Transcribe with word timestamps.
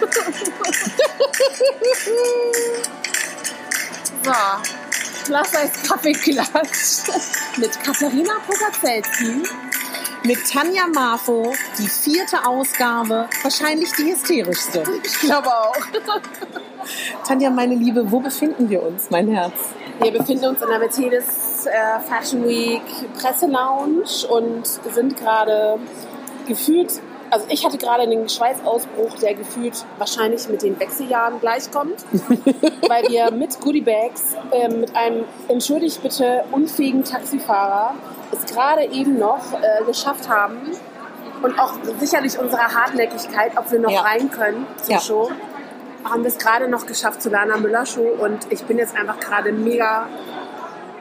so, 4.24 4.32
Plus 5.24 5.50
Size 5.50 5.86
Kaffeeklatsch 5.86 7.08
mit 7.58 7.78
Katharina 7.82 8.34
Pogacelski. 8.46 9.42
Mit 10.24 10.38
Tanja 10.50 10.86
Marfo, 10.86 11.52
die 11.78 11.88
vierte 11.88 12.46
Ausgabe, 12.46 13.28
wahrscheinlich 13.42 13.90
die 13.92 14.12
hysterischste. 14.12 14.82
Ich 15.02 15.18
glaube 15.20 15.48
auch. 15.48 15.76
Tanja, 17.26 17.48
meine 17.48 17.74
Liebe, 17.74 18.10
wo 18.10 18.20
befinden 18.20 18.68
wir 18.68 18.82
uns, 18.82 19.08
mein 19.10 19.28
Herz? 19.28 19.54
Wir 20.02 20.12
befinden 20.12 20.44
uns 20.46 20.60
in 20.60 20.68
der 20.68 20.78
Mercedes 20.78 21.64
äh, 21.66 22.00
Fashion 22.00 22.46
Week 22.46 22.82
Presselounge 23.18 24.04
und 24.28 24.66
sind 24.66 25.16
gerade 25.16 25.78
gefühlt, 26.46 27.00
also 27.30 27.46
ich 27.48 27.64
hatte 27.64 27.78
gerade 27.78 28.02
einen 28.02 28.28
Schweißausbruch, 28.28 29.16
der 29.20 29.34
gefühlt 29.34 29.84
wahrscheinlich 29.98 30.48
mit 30.48 30.62
den 30.62 30.78
Wechseljahren 30.80 31.40
gleichkommt, 31.40 32.04
weil 32.88 33.04
wir 33.08 33.30
mit 33.30 33.60
Goodiebags 33.60 34.34
äh, 34.50 34.68
mit 34.68 34.94
einem, 34.96 35.24
entschuldigt 35.48 36.02
bitte, 36.02 36.44
unfähigen 36.52 37.04
Taxifahrer 37.04 37.94
es 38.32 38.46
gerade 38.52 38.84
eben 38.86 39.18
noch 39.18 39.40
äh, 39.60 39.84
geschafft 39.84 40.28
haben 40.28 40.58
und 41.42 41.58
auch 41.58 41.72
sicherlich 41.98 42.38
unsere 42.38 42.62
Hartnäckigkeit, 42.62 43.56
ob 43.56 43.70
wir 43.72 43.78
noch 43.80 43.90
Ja. 43.90 44.02
rein 44.02 44.30
können 44.30 44.66
zur 44.82 44.94
Ja. 44.94 45.00
Show, 45.00 45.30
haben 46.04 46.22
wir 46.22 46.28
es 46.28 46.38
gerade 46.38 46.68
noch 46.68 46.86
geschafft 46.86 47.22
zur 47.22 47.32
Lana 47.32 47.56
Müller 47.56 47.84
Show 47.86 48.06
und 48.20 48.38
ich 48.50 48.62
bin 48.64 48.78
jetzt 48.78 48.96
einfach 48.96 49.18
gerade 49.20 49.52
mega 49.52 50.06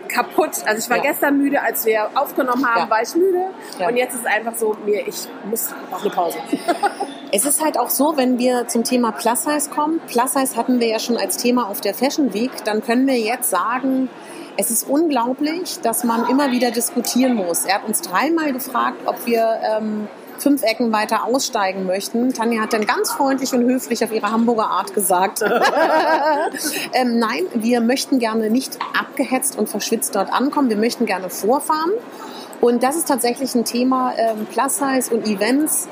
kaputt. 0.10 0.52
Also 0.66 0.80
ich 0.80 0.90
war 0.90 0.98
Ja. 0.98 1.04
gestern 1.04 1.38
müde, 1.38 1.62
als 1.62 1.86
wir 1.86 2.10
aufgenommen 2.16 2.66
haben, 2.68 2.82
Ja. 2.82 2.90
war 2.90 3.02
ich 3.02 3.16
müde 3.16 3.46
Ja. 3.80 3.88
und 3.88 3.96
jetzt 3.96 4.16
ist 4.16 4.22
es 4.22 4.26
einfach 4.26 4.56
so, 4.56 4.76
mir, 4.86 5.08
ich 5.08 5.28
muss 5.50 5.70
auf 5.92 6.02
eine 6.02 6.10
Pause. 6.12 6.38
Es 7.32 7.46
ist 7.46 7.64
halt 7.64 7.78
auch 7.78 7.92
so, 7.92 8.18
wenn 8.18 8.40
wir 8.40 8.68
zum 8.68 8.84
Thema 8.84 9.12
Plus 9.12 9.44
Size 9.44 9.70
kommen. 9.70 10.02
Plus 10.08 10.34
Size 10.34 10.56
hatten 10.56 10.80
wir 10.80 10.88
ja 10.88 10.98
schon 10.98 11.16
als 11.16 11.38
Thema 11.38 11.68
auf 11.70 11.80
der 11.80 11.94
Fashion 11.94 12.34
Week. 12.34 12.50
Dann 12.66 12.84
können 12.84 13.06
wir 13.06 13.20
jetzt 13.20 13.52
sagen, 13.52 14.10
es 14.58 14.72
ist 14.72 14.90
unglaublich, 14.90 15.80
dass 15.82 16.04
man 16.04 16.28
immer 16.28 16.50
wieder 16.52 16.72
diskutieren 16.72 17.36
muss. 17.36 17.66
Er 17.66 17.76
hat 17.76 17.88
uns 17.88 18.02
dreimal 18.02 18.52
gefragt, 18.52 18.98
ob 19.06 19.28
wir 19.28 19.60
ähm, 19.78 20.08
fünf 20.42 20.64
Ecken 20.64 20.92
weiter 20.92 21.26
aussteigen 21.26 21.86
möchten. 21.86 22.34
Tanja 22.34 22.62
hat 22.62 22.74
dann 22.74 22.86
ganz 22.86 23.12
freundlich 23.12 23.54
und 23.54 23.64
höflich 23.64 24.04
auf 24.04 24.12
ihre 24.12 24.32
Hamburger 24.32 24.68
Art 24.70 24.94
gesagt, 24.94 25.42
ähm, 26.94 27.20
nein, 27.20 27.44
wir 27.54 27.82
möchten 27.82 28.20
gerne 28.20 28.50
nicht 28.50 28.78
abgehetzt 29.00 29.58
und 29.58 29.70
verschwitzt 29.70 30.16
dort 30.16 30.32
ankommen. 30.32 30.70
Wir 30.70 30.78
möchten 30.78 31.06
gerne 31.06 31.30
vorfahren. 31.30 31.92
Und 32.62 32.84
das 32.84 32.96
ist 32.98 33.08
tatsächlich 33.08 33.56
ein 33.56 33.64
Thema 33.66 34.14
ähm, 34.18 34.46
Plus 34.52 34.78
Size 34.78 35.14
und 35.14 35.26
Events. 35.26 35.88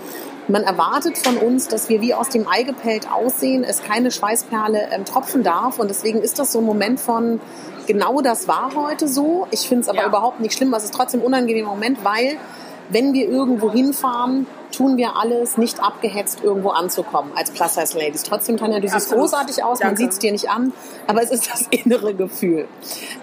Man 0.50 0.64
erwartet 0.64 1.17
von 1.17 1.38
uns, 1.38 1.67
dass 1.67 1.89
wir 1.89 2.02
wie 2.02 2.14
aus 2.14 2.30
dem 2.30 2.48
Ei 2.48 2.64
gepellt 2.64 3.11
aussehen, 3.11 3.64
es 3.64 3.84
keine 3.84 4.11
Schweißperle 4.11 4.89
ähm, 4.92 5.06
tropfen 5.06 5.44
darf. 5.44 5.80
Und 5.80 5.89
deswegen 5.89 6.22
ist 6.22 6.39
das 6.39 6.52
so 6.54 6.59
ein 6.59 6.66
Moment 6.66 7.00
von, 7.00 7.39
genau 7.86 8.22
das 8.22 8.48
war 8.48 8.72
heute 8.76 9.08
so. 9.08 9.48
Ich 9.52 9.67
finde 9.67 9.82
es 9.84 9.89
aber 9.89 10.00
Ja. 10.00 10.08
überhaupt 10.08 10.39
nicht 10.39 10.56
schlimm, 10.56 10.70
aber 10.70 10.78
es 10.78 10.86
ist 10.86 10.94
trotzdem 10.94 11.22
ein 11.22 11.26
unangenehmer 11.26 11.70
Moment, 11.70 12.04
weil 12.04 12.38
wenn 12.89 13.13
wir 13.13 13.27
irgendwo 13.27 13.71
hinfahren, 13.71 14.47
tun 14.71 14.97
wir 14.97 15.16
alles, 15.16 15.57
nicht 15.57 15.81
abgehetzt 15.81 16.43
irgendwo 16.43 16.69
anzukommen 16.69 17.31
als 17.35 17.52
Plus-Size-Ladies. 17.52 18.23
Trotzdem, 18.23 18.57
Tanja, 18.57 18.80
du 18.80 18.88
siehst 18.88 19.11
großartig 19.11 19.63
aus, 19.63 19.80
man 19.80 19.89
Danke. 19.89 20.02
sieht 20.02 20.11
es 20.11 20.19
dir 20.19 20.31
nicht 20.31 20.49
an, 20.49 20.73
aber 21.08 21.23
es 21.23 21.31
ist 21.31 21.49
das 21.52 21.67
innere 21.71 22.13
Gefühl. 22.13 22.67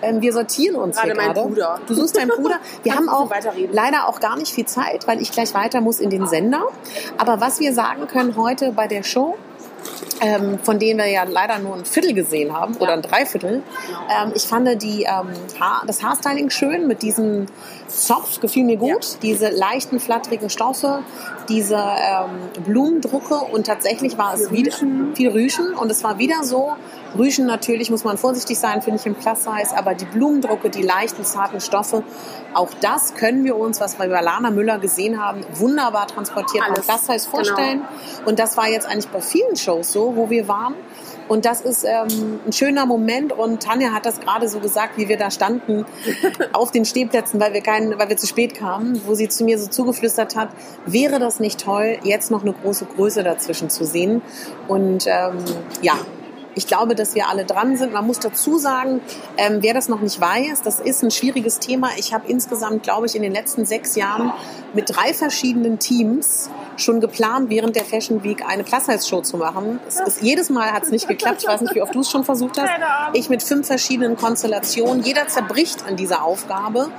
Ähm, 0.03 0.21
wir 0.21 0.33
sortieren 0.33 0.77
uns 0.77 0.97
Gerade 0.97 1.09
hier 1.09 1.17
mein 1.17 1.33
gerade. 1.33 1.49
Bruder. 1.49 1.81
Du 1.87 1.95
suchst 1.95 2.17
deinen 2.17 2.31
Bruder. 2.31 2.59
Wir 2.83 2.95
haben 2.95 3.09
auch 3.09 3.31
leider 3.73 4.09
auch 4.09 4.21
gar 4.21 4.37
nicht 4.37 4.53
viel 4.53 4.67
Zeit, 4.67 5.07
weil 5.07 5.21
ich 5.21 5.31
gleich 5.33 5.55
weiter 5.55 5.81
muss 5.81 6.01
in 6.01 6.11
den 6.11 6.27
Sender. 6.27 6.67
Aber 7.19 7.41
was 7.41 7.61
wir 7.61 7.73
sagen 7.73 8.07
können 8.07 8.37
heute 8.37 8.73
bei 8.73 8.87
der 8.87 9.03
Show, 9.03 9.37
ähm, 10.25 10.59
von 10.63 10.79
denen 10.79 10.99
wir 10.99 11.07
ja 11.07 11.25
leider 11.25 11.59
nur 11.59 11.77
ein 11.77 11.85
Viertel 11.85 12.15
gesehen 12.15 12.53
haben 12.53 12.77
oder 12.77 12.95
ein 12.95 13.03
Dreiviertel. 13.03 13.63
Ähm, 14.09 14.33
ich 14.35 14.43
fand 14.43 14.83
die, 14.83 15.03
ähm, 15.03 15.29
Haar, 15.61 15.83
das 15.87 16.03
Haarstyling 16.03 16.49
schön 16.49 16.89
mit 16.89 17.03
diesem 17.03 17.47
Zopf, 17.89 18.41
gefiel 18.41 18.65
mir 18.65 18.79
gut. 18.79 19.19
Diese 19.23 19.51
leichten, 19.51 20.01
flatterigen 20.01 20.49
Stoffe, 20.49 21.03
diese 21.49 21.77
ähm, 21.77 22.65
Blumendrucke 22.65 23.35
und 23.35 23.67
tatsächlich 23.67 24.19
war 24.19 24.35
es 24.35 24.51
wieder 24.51 24.73
viel 25.15 25.31
Rüschen 25.31 25.75
und 25.75 25.91
es 25.91 26.03
war 26.05 26.19
wieder 26.19 26.45
so. 26.45 26.77
Rüschen 27.17 27.47
natürlich 27.47 27.91
muss 27.91 28.05
man 28.05 28.19
vorsichtig 28.19 28.59
sein, 28.59 28.83
finde 28.83 28.99
ich 28.99 29.07
im 29.07 29.15
Plus-Size, 29.15 29.77
aber 29.77 29.95
die 29.95 30.05
Blumendrucke, 30.05 30.71
die 30.71 30.83
leichten, 30.83 31.25
zarten 31.25 31.61
Stoffe, 31.61 32.03
auch 32.55 32.71
das 32.81 33.15
können 33.15 33.45
wir 33.45 33.57
uns, 33.57 33.81
was 33.81 33.99
wir 33.99 34.09
bei 34.09 34.21
Lana 34.21 34.51
Müller 34.51 34.79
gesehen 34.79 35.23
haben, 35.23 35.43
wunderbar 35.55 36.07
transportiert 36.09 36.65
Alles, 36.65 36.79
am 36.79 36.85
Plus-Size 36.85 37.31
genau. 37.31 37.37
vorstellen. 37.37 37.83
Und 38.25 38.39
das 38.39 38.57
war 38.57 38.69
jetzt 38.69 38.87
eigentlich 38.87 39.09
bei 39.09 39.21
vielen 39.21 39.57
Shows 39.57 39.93
so, 39.93 40.17
wo 40.17 40.31
wir 40.31 40.49
waren. 40.49 40.75
Und 41.29 41.45
das 41.45 41.61
ist 41.61 41.85
ähm, 41.85 42.41
ein 42.47 42.53
schöner 42.53 42.87
Moment. 42.87 43.33
Und 43.33 43.63
Tanja 43.63 43.93
hat 43.93 44.07
das 44.07 44.21
gerade 44.21 44.49
so 44.49 44.61
gesagt, 44.61 44.97
wie 44.97 45.09
wir 45.09 45.17
da 45.17 45.31
standen 45.31 45.85
auf 46.53 46.71
den 46.71 46.85
Stehplätzen, 46.85 47.41
weil 47.41 47.53
wir, 47.53 47.61
keinen, 47.61 47.99
weil 47.99 48.09
wir 48.09 48.17
zu 48.17 48.27
spät 48.27 48.55
kamen, 48.55 49.01
wo 49.07 49.15
sie 49.15 49.29
zu 49.29 49.45
mir 49.45 49.59
so 49.59 49.69
zugeflüstert 49.69 50.37
hat, 50.37 50.51
wäre 50.87 51.19
das 51.19 51.41
nicht 51.41 51.61
toll, 51.61 51.99
jetzt 52.03 52.31
noch 52.31 52.43
eine 52.43 52.53
große 52.53 52.87
Größe 52.87 53.23
dazwischen 53.23 53.71
zu 53.71 53.85
sehen. 53.85 54.23
Und 54.69 55.07
ähm, 55.07 55.39
ja, 55.83 55.95
ich 56.55 56.67
glaube, 56.67 56.95
dass 56.95 57.15
wir 57.15 57.29
alle 57.29 57.45
dran 57.45 57.77
sind. 57.77 57.93
Man 57.93 58.07
muss 58.07 58.21
dazu 58.21 58.59
sagen, 58.59 59.01
ähm, 59.37 59.59
wer 59.61 59.75
das 59.75 59.89
noch 59.89 60.01
nicht 60.01 60.21
weiß, 60.21 60.63
das 60.63 60.81
ist 60.81 61.03
ein 61.03 61.11
schwieriges 61.11 61.59
Thema. 61.59 61.91
Ich 61.97 62.15
habe 62.15 62.25
insgesamt, 62.29 62.83
glaube 62.83 63.07
ich, 63.07 63.15
in 63.15 63.23
den 63.23 63.33
letzten 63.33 63.65
sechs 63.65 63.97
Jahren 63.97 64.33
mit 64.73 64.95
drei 64.95 65.15
verschiedenen 65.15 65.79
Teams 65.79 66.51
schon 66.77 67.01
geplant, 67.01 67.51
während 67.51 67.77
der 67.77 67.85
Fashion 67.85 68.25
Week 68.25 68.45
eine 68.47 68.65
Plus-Size-Show 68.65 69.21
zu 69.23 69.37
machen. 69.37 69.81
Es 69.87 70.01
ist, 70.01 70.23
jedes 70.23 70.51
Mal 70.51 70.73
hat 70.73 70.85
es 70.85 70.91
nicht 70.91 71.07
geklappt. 71.07 71.43
Ich 71.43 71.49
weiß 71.49 71.61
nicht, 71.61 71.75
wie 71.75 71.83
oft 71.83 71.95
du 71.95 72.01
es 72.01 72.11
schon 72.11 72.25
versucht 72.25 72.61
hast. 72.61 72.71
Ich 73.13 73.29
mit 73.29 73.43
fünf 73.43 73.67
verschiedenen 73.67 74.17
Konstellationen. 74.17 75.03
Jeder 75.03 75.29
zerbricht 75.29 75.87
an 75.87 75.97
dieser 75.97 76.25
Aufgabe. 76.25 76.91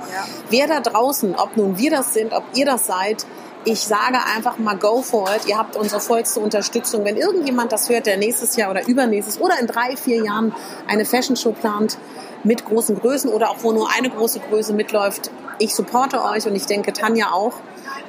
Wer 0.50 0.66
da 0.66 0.80
draußen, 0.80 1.34
ob 1.34 1.56
nun 1.56 1.78
wir 1.78 1.90
das 1.90 2.14
sind, 2.14 2.32
ob 2.32 2.44
ihr 2.54 2.64
das 2.64 2.86
seid, 2.86 3.26
ich 3.66 3.80
sage 3.80 4.18
einfach 4.34 4.58
mal 4.58 4.76
go 4.76 5.02
for 5.02 5.28
it. 5.34 5.46
Ihr 5.48 5.58
habt 5.58 5.76
unsere 5.76 6.00
vollste 6.00 6.38
Unterstützung. 6.38 7.04
Wenn 7.04 7.16
irgendjemand 7.16 7.72
das 7.72 7.88
hört, 7.88 8.06
der 8.06 8.16
nächstes 8.16 8.54
Jahr 8.54 8.70
oder 8.70 8.86
übernächstes 8.86 9.40
oder 9.40 9.58
in 9.58 9.66
drei, 9.66 9.96
vier 9.96 10.24
Jahren 10.24 10.54
eine 10.86 11.04
Fashion 11.04 11.34
Show 11.34 11.50
plant 11.50 11.98
mit 12.44 12.64
großen 12.64 12.98
Größen 12.98 13.28
oder 13.28 13.50
auch 13.50 13.56
wo 13.62 13.72
nur 13.72 13.90
eine 13.90 14.08
große 14.08 14.38
Größe 14.38 14.72
mitläuft, 14.72 15.32
ich 15.58 15.74
supporte 15.74 16.22
euch 16.22 16.46
und 16.46 16.54
ich 16.56 16.66
denke 16.66 16.92
Tanja 16.92 17.30
auch. 17.32 17.54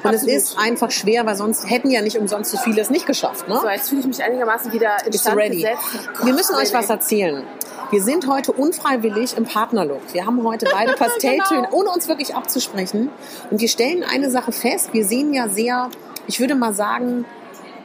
Und 0.04 0.14
es 0.14 0.22
Absolut. 0.22 0.36
ist 0.36 0.58
einfach 0.60 0.92
schwer, 0.92 1.26
weil 1.26 1.36
sonst 1.36 1.70
hätten 1.70 1.90
ja 1.90 2.02
nicht 2.02 2.18
umsonst 2.18 2.52
so 2.52 2.58
viele 2.58 2.82
es 2.82 2.90
nicht 2.90 3.08
geschafft. 3.08 3.48
Ne? 3.48 3.60
So, 3.62 3.68
jetzt 3.68 3.90
fühle 3.90 4.02
ich 4.02 4.08
mich 4.08 4.24
einigermaßen 4.24 4.72
wieder 4.72 4.92
in 5.06 5.14
Stand 5.14 5.38
ready? 5.38 5.56
gesetzt. 5.56 5.80
Wir 6.24 6.34
müssen 6.34 6.56
euch 6.56 6.74
was 6.74 6.90
erzählen. 6.90 7.44
Wir 7.90 8.04
sind 8.04 8.28
heute 8.28 8.52
unfreiwillig 8.52 9.36
im 9.38 9.46
Partnerlook. 9.46 10.02
Wir 10.14 10.26
haben 10.26 10.44
heute 10.44 10.68
beide 10.72 10.94
Pastelltöne, 10.98 11.64
Genau. 11.64 11.70
ohne 11.72 11.90
uns 11.90 12.08
wirklich 12.08 12.36
abzusprechen. 12.36 13.10
Und 13.50 13.60
wir 13.62 13.70
stellen 13.70 14.04
eine 14.04 14.30
Sache 14.30 14.52
fest. 14.52 14.90
Wir 14.94 15.06
sehen 15.06 15.34
ja 15.34 15.48
sehr, 15.50 15.90
ich 16.28 16.40
würde 16.40 16.56
mal 16.56 16.74
sagen, 16.74 17.26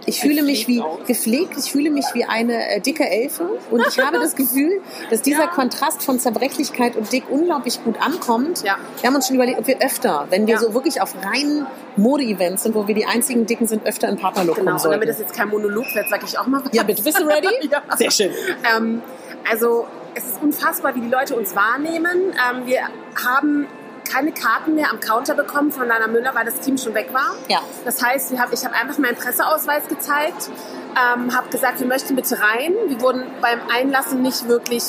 ich 0.07 0.21
fühle 0.21 0.43
mich 0.43 0.67
wie 0.69 0.83
Gepflegt 1.07 1.55
ich 1.59 1.71
fühle 1.71 1.91
mich 1.91 2.05
wie 2.15 2.25
eine 2.25 2.69
äh, 2.71 2.81
dicke 2.81 3.09
Elfe 3.09 3.59
und 3.71 3.85
ich 3.89 3.99
habe 3.99 4.19
das 4.19 4.35
Gefühl, 4.37 4.81
dass 5.11 5.23
dieser 5.23 5.47
Kontrast 5.49 6.03
von 6.03 6.19
Zerbrechlichkeit 6.19 6.97
und 6.97 7.13
dick 7.13 7.25
unglaublich 7.31 7.83
gut 7.85 8.01
ankommt. 8.01 8.62
Ja. 8.65 8.77
Wir 9.01 9.09
haben 9.09 9.15
uns 9.17 9.27
schon 9.27 9.37
überlegt, 9.37 9.59
ob 9.59 9.67
wir 9.67 9.81
öfter, 9.81 10.27
wenn 10.31 10.47
wir 10.47 10.55
Ja. 10.55 10.61
so 10.61 10.75
wirklich 10.75 11.01
auf 11.01 11.15
reinen 11.25 11.67
Mode-Events 11.97 12.62
sind, 12.65 12.75
wo 12.75 12.87
wir 12.89 12.95
die 12.95 13.07
einzigen 13.07 13.47
Dicken 13.47 13.67
sind, 13.67 13.87
öfter 13.87 14.09
in 14.09 14.17
Partnerlook 14.17 14.57
Genau, 14.57 14.65
kommen 14.65 14.75
und 14.77 14.81
sollten. 14.81 14.95
damit 15.01 15.09
das 15.09 15.19
jetzt 15.19 15.35
kein 15.35 15.49
Monolog 15.49 15.95
wird, 15.95 16.09
sage 16.09 16.25
ich 16.27 16.39
auch 16.39 16.47
mal 16.47 16.62
was. 16.65 16.73
Ja, 16.75 16.83
bitte. 16.83 17.03
Bist 17.03 17.19
du 17.21 17.25
ready? 17.25 17.49
Ja. 17.71 17.83
Sehr 17.97 18.11
schön. 18.11 18.31
Ähm, 18.77 19.03
also 19.51 19.87
es 20.15 20.25
ist 20.25 20.43
unfassbar, 20.43 20.95
wie 20.95 21.01
die 21.01 21.09
Leute 21.09 21.37
uns 21.37 21.55
wahrnehmen. 21.55 22.33
Ähm, 22.51 22.67
wir 22.67 22.81
haben 23.25 23.67
keine 24.12 24.33
Karten 24.33 24.75
mehr 24.75 24.91
am 24.91 25.00
Counter 25.00 25.34
bekommen 25.34 25.73
von 25.73 25.87
Lana 25.89 26.06
Müller, 26.06 26.34
weil 26.34 26.45
das 26.45 26.61
Team 26.61 26.77
schon 26.77 26.95
weg 26.95 27.12
war. 27.12 27.34
Ja. 27.49 27.61
Das 27.84 28.03
heißt, 28.03 28.37
haben, 28.39 28.53
ich 28.53 28.65
habe 28.65 28.75
einfach 28.75 28.99
meinen 28.99 29.17
Presseausweis 29.17 29.89
gezeigt, 29.89 30.50
ähm, 30.93 31.35
habe 31.35 31.49
gesagt, 31.49 31.81
wir 31.81 31.87
möchten 31.87 32.17
bitte 32.17 32.38
rein. 32.38 32.75
Wir 32.87 33.00
wurden 33.00 33.25
beim 33.41 33.61
Einlassen 33.73 34.23
nicht 34.23 34.49
wirklich 34.49 34.85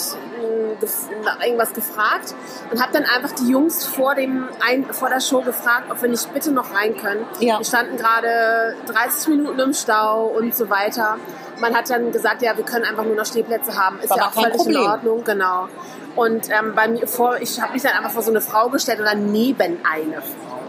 nach 1.24 1.42
irgendwas 1.42 1.74
gefragt 1.74 2.36
und 2.72 2.82
habe 2.82 2.94
dann 2.94 3.06
einfach 3.06 3.32
die 3.36 3.50
Jungs 3.50 3.86
vor, 3.86 4.16
dem 4.16 4.48
Ein 4.66 4.86
vor 4.94 5.10
der 5.10 5.22
Show 5.22 5.42
gefragt, 5.42 5.90
ob 5.90 6.02
wir 6.02 6.10
nicht 6.10 6.34
bitte 6.34 6.52
noch 6.52 6.74
rein 6.74 6.98
können. 6.98 7.26
Ja. 7.40 7.60
Wir 7.60 7.66
standen 7.66 7.98
gerade 7.98 8.76
30 8.88 9.30
Minuten 9.30 9.60
im 9.60 9.74
Stau 9.74 10.26
und 10.26 10.56
so 10.56 10.70
weiter. 10.70 11.18
Man 11.60 11.76
hat 11.76 11.90
dann 11.90 12.12
gesagt, 12.12 12.42
ja, 12.42 12.56
wir 12.58 12.66
können 12.66 12.86
einfach 12.86 13.04
nur 13.04 13.16
noch 13.16 13.26
Stehplätze 13.26 13.78
haben. 13.78 14.00
Ist 14.00 14.10
War 14.10 14.18
ja 14.18 14.28
auch 14.28 14.34
völlig 14.34 14.52
in 14.52 14.58
Problem. 14.58 14.82
Ordnung, 14.82 15.24
genau. 15.24 15.68
Und 16.16 16.50
ähm, 16.50 16.74
bei 16.76 16.88
mir 16.88 17.08
vor, 17.08 17.38
ich 17.42 17.60
habe 17.62 17.74
mich 17.74 17.82
dann 17.82 17.94
einfach 17.94 18.12
vor 18.12 18.22
so 18.22 18.32
eine 18.32 18.42
Frau 18.42 18.70
gestellt 18.70 19.00
oder 19.00 19.16
neben 19.16 19.80
eine 19.84 20.22
Frau. 20.22 20.60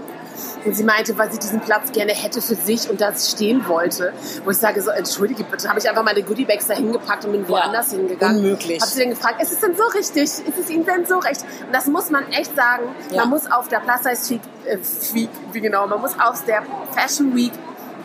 Und 0.65 0.75
sie 0.75 0.85
meinte, 0.85 1.17
weil 1.19 1.31
sie 1.31 1.39
diesen 1.39 1.61
Platz 1.61 1.93
gerne 1.93 2.13
hätte 2.13 2.41
für 2.41 2.55
sich 2.55 2.89
und 2.89 3.01
da 3.01 3.15
stehen 3.15 3.69
wollte. 3.69 4.13
Wo 4.45 4.51
ich 4.51 4.57
sage, 4.57 4.81
so, 4.81 4.91
entschuldige 4.91 5.45
bitte, 5.45 5.69
habe 5.69 5.79
ich 5.79 5.89
einfach 5.89 6.03
meine 6.03 6.23
Goodiebags 6.23 6.67
da 6.67 6.75
hingepackt 6.75 7.27
und 7.27 7.33
bin 7.33 7.49
woanders 7.49 7.91
hingegangen. 7.91 8.39
unmöglich. 8.39 8.81
Habe 8.81 8.91
sie 8.91 9.01
dann 9.01 9.11
gefragt, 9.11 9.43
ist 9.43 9.53
es 9.53 9.61
denn 9.61 9.77
so 9.77 9.85
richtig? 9.95 10.23
Ist 10.23 10.59
es 10.59 10.71
Ihnen 10.71 10.87
denn 10.87 11.05
so 11.05 11.19
recht? 11.19 11.43
Und 11.67 11.75
das 11.75 11.87
muss 11.87 12.11
man 12.11 12.27
echt 12.33 12.57
sagen. 12.57 12.85
Ja. 13.11 13.23
Man 13.23 13.31
muss 13.31 13.51
auf 13.51 13.69
der 13.69 13.81
Plus 13.81 14.03
Size 14.03 14.35
Week, 14.35 14.41
äh, 14.65 14.79
Week, 15.15 15.31
wie 15.53 15.61
genau, 15.61 15.87
man 15.87 16.01
muss 16.01 16.19
auf 16.19 16.45
der 16.47 16.63
Fashion 16.93 17.37
Week 17.37 17.53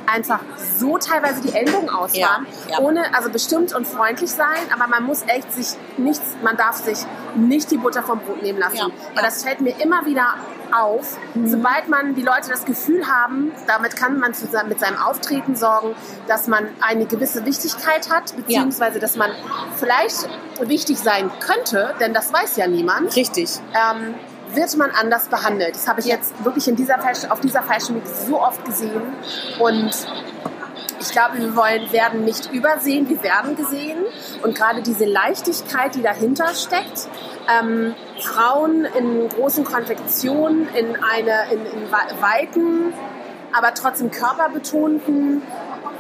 einfach 0.06 0.40
so 0.78 0.98
teilweise 0.98 1.42
die 1.42 1.54
Ellbogen 1.54 1.90
ausfahren, 1.90 2.48
Ja, 2.68 2.78
ja. 2.78 2.80
ohne, 2.80 3.14
also 3.16 3.30
bestimmt 3.30 3.74
und 3.74 3.86
freundlich 3.88 4.32
sein, 4.32 4.60
aber 4.74 4.88
man 4.88 5.04
muss 5.04 5.24
echt 5.28 5.52
sich 5.52 5.78
nichts, 5.98 6.36
man 6.44 6.58
darf 6.58 6.78
sich 6.78 7.00
nicht 7.36 7.70
die 7.72 7.78
Butter 7.78 8.04
vom 8.04 8.20
Brot 8.20 8.42
nehmen 8.42 8.60
lassen. 8.60 8.78
Ja, 8.78 8.88
Weil 9.14 9.24
das 9.24 9.44
fällt 9.44 9.62
mir 9.62 9.80
immer 9.82 10.06
wieder 10.06 10.36
auf, 10.72 11.18
sobald 11.46 11.90
man 11.90 12.16
die 12.16 12.22
Leute 12.22 12.50
das 12.50 12.66
Gefühl 12.66 13.08
haben, 13.08 13.52
damit 13.68 13.96
kann 13.96 14.20
man 14.20 14.34
mit 14.68 14.80
seinem 14.80 14.98
Auftreten 14.98 15.56
sorgen, 15.56 15.96
dass 16.28 16.48
man 16.48 16.68
eine 16.82 17.06
gewisse 17.06 17.46
Wichtigkeit 17.46 18.10
hat, 18.12 18.36
beziehungsweise 18.36 19.00
dass 19.00 19.16
man 19.16 19.32
vielleicht 19.78 20.30
wichtig 20.62 21.00
sein 21.00 21.32
könnte, 21.40 21.96
denn 22.00 22.14
das 22.14 22.32
weiß 22.32 22.58
ja 22.58 22.68
niemand 22.68 23.16
Richtig. 23.16 23.50
ähm, 23.74 24.16
wird 24.54 24.76
man 24.78 24.92
anders 24.92 25.28
behandelt. 25.28 25.76
Das 25.76 25.88
habe 25.88 26.00
ich 26.00 26.08
jetzt 26.08 26.44
wirklich 26.44 26.68
in 26.68 26.76
dieser 26.76 27.00
Fashion, 27.00 27.32
auf 27.32 27.40
dieser 27.40 27.62
Fashion 27.62 27.96
Week 27.98 28.08
so 28.08 28.42
oft 28.42 28.64
gesehen. 28.66 29.02
Und 29.60 29.92
ich 31.02 31.12
glaube, 31.12 31.38
wir 31.38 31.56
wollen, 31.56 31.92
werden 31.92 32.26
nicht 32.26 32.52
übersehen, 32.52 33.08
wir 33.10 33.22
werden 33.24 33.56
gesehen. 33.56 34.00
Und 34.44 34.56
gerade 34.56 34.82
diese 34.82 35.06
Leichtigkeit, 35.06 35.96
die 35.96 36.02
dahinter 36.02 36.54
steckt, 36.54 37.08
ähm, 37.62 37.96
Frauen 38.22 38.86
in 38.86 39.30
großen 39.30 39.64
Konfektionen, 39.64 40.68
in, 40.76 40.98
eine, 41.04 41.52
in, 41.52 41.66
in 41.66 41.92
wei- 41.92 42.22
weiten, 42.22 42.94
aber 43.58 43.74
trotzdem 43.74 44.12
körperbetonten 44.12 45.42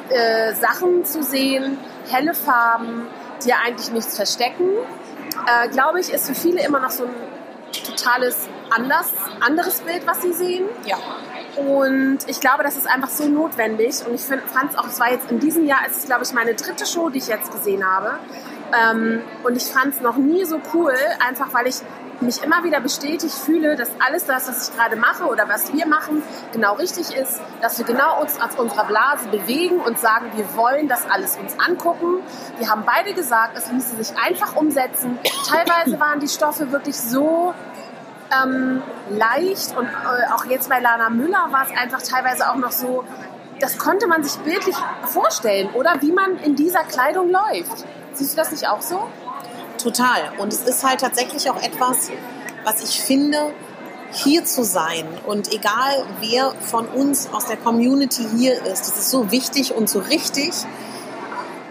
äh, 0.09 0.53
Sachen 0.53 1.05
zu 1.05 1.23
sehen, 1.23 1.77
helle 2.09 2.33
Farben, 2.33 3.07
die 3.43 3.49
ja 3.49 3.55
eigentlich 3.65 3.91
nichts 3.91 4.15
verstecken, 4.15 4.67
äh, 5.47 5.69
glaube 5.69 5.99
ich, 5.99 6.11
ist 6.11 6.27
für 6.27 6.35
viele 6.35 6.63
immer 6.63 6.79
noch 6.79 6.91
so 6.91 7.05
ein 7.05 7.13
totales 7.71 8.47
anders, 8.69 9.13
anderes 9.39 9.81
Bild, 9.81 10.05
was 10.05 10.21
sie 10.21 10.33
sehen. 10.33 10.65
Ja. 10.85 10.97
Und 11.55 12.19
ich 12.27 12.39
glaube, 12.39 12.63
das 12.63 12.77
ist 12.77 12.87
einfach 12.87 13.09
so 13.09 13.27
notwendig. 13.27 13.95
Und 14.05 14.15
ich 14.15 14.21
fand 14.21 14.71
es 14.71 14.77
auch, 14.77 14.87
es 14.87 14.99
war 14.99 15.11
jetzt 15.11 15.31
in 15.31 15.39
diesem 15.39 15.65
Jahr, 15.65 15.79
es 15.87 15.97
ist, 15.97 16.05
glaube 16.05 16.23
ich, 16.23 16.33
meine 16.33 16.53
dritte 16.53 16.85
Show, 16.85 17.09
die 17.09 17.17
ich 17.19 17.27
jetzt 17.27 17.51
gesehen 17.51 17.83
habe. 17.85 18.19
Ähm, 18.71 19.21
und 19.43 19.57
ich 19.57 19.65
fand 19.65 19.95
es 19.95 20.01
noch 20.01 20.17
nie 20.17 20.45
so 20.45 20.61
cool, 20.73 20.93
einfach 21.27 21.53
weil 21.53 21.67
ich 21.67 21.77
mich 22.21 22.43
immer 22.43 22.63
wieder 22.63 22.79
bestätigt 22.79 23.33
fühle, 23.33 23.75
dass 23.75 23.89
alles 24.05 24.25
das, 24.25 24.47
was 24.47 24.69
ich 24.69 24.75
gerade 24.75 24.95
mache 24.95 25.25
oder 25.25 25.47
was 25.47 25.73
wir 25.73 25.87
machen, 25.87 26.23
genau 26.51 26.73
richtig 26.75 27.15
ist, 27.15 27.41
dass 27.61 27.77
wir 27.77 27.85
genau 27.85 28.21
uns 28.21 28.39
aus 28.41 28.55
unserer 28.55 28.85
Blase 28.85 29.27
bewegen 29.29 29.79
und 29.79 29.99
sagen, 29.99 30.31
wir 30.35 30.55
wollen 30.55 30.87
das 30.87 31.09
alles 31.09 31.37
uns 31.37 31.57
angucken. 31.59 32.21
Wir 32.57 32.69
haben 32.69 32.83
beide 32.85 33.13
gesagt, 33.13 33.57
es 33.57 33.71
ließe 33.71 33.95
sich 33.95 34.17
einfach 34.17 34.55
umsetzen. 34.55 35.17
Teilweise 35.47 35.99
waren 35.99 36.19
die 36.19 36.27
Stoffe 36.27 36.71
wirklich 36.71 36.99
so 36.99 37.53
ähm, 38.31 38.81
leicht 39.09 39.75
und 39.77 39.85
äh, 39.87 40.33
auch 40.33 40.45
jetzt 40.45 40.69
bei 40.69 40.79
Lana 40.79 41.09
Müller 41.09 41.47
war 41.51 41.65
es 41.65 41.77
einfach 41.77 42.01
teilweise 42.01 42.49
auch 42.49 42.55
noch 42.55 42.71
so, 42.71 43.03
das 43.59 43.77
konnte 43.77 44.07
man 44.07 44.23
sich 44.23 44.37
bildlich 44.39 44.75
vorstellen, 45.03 45.69
oder 45.73 46.01
wie 46.01 46.11
man 46.11 46.37
in 46.37 46.55
dieser 46.55 46.83
Kleidung 46.83 47.29
läuft. 47.29 47.85
Siehst 48.13 48.33
du 48.33 48.37
das 48.37 48.51
nicht 48.51 48.67
auch 48.67 48.81
so? 48.81 49.07
Total. 49.81 50.33
Und 50.37 50.53
es 50.53 50.61
ist 50.61 50.83
halt 50.83 50.99
tatsächlich 51.01 51.49
auch 51.49 51.61
etwas, 51.61 52.11
was 52.63 52.83
ich 52.83 53.01
finde, 53.01 53.53
hier 54.11 54.43
zu 54.43 54.63
sein. 54.63 55.05
Und 55.25 55.53
egal, 55.53 56.05
wer 56.19 56.51
von 56.61 56.87
uns 56.87 57.29
aus 57.31 57.45
der 57.45 57.57
Community 57.57 58.25
hier 58.37 58.53
ist, 58.65 58.87
das 58.87 58.97
ist 58.97 59.09
so 59.09 59.31
wichtig 59.31 59.73
und 59.73 59.89
so 59.89 59.99
richtig. 59.99 60.51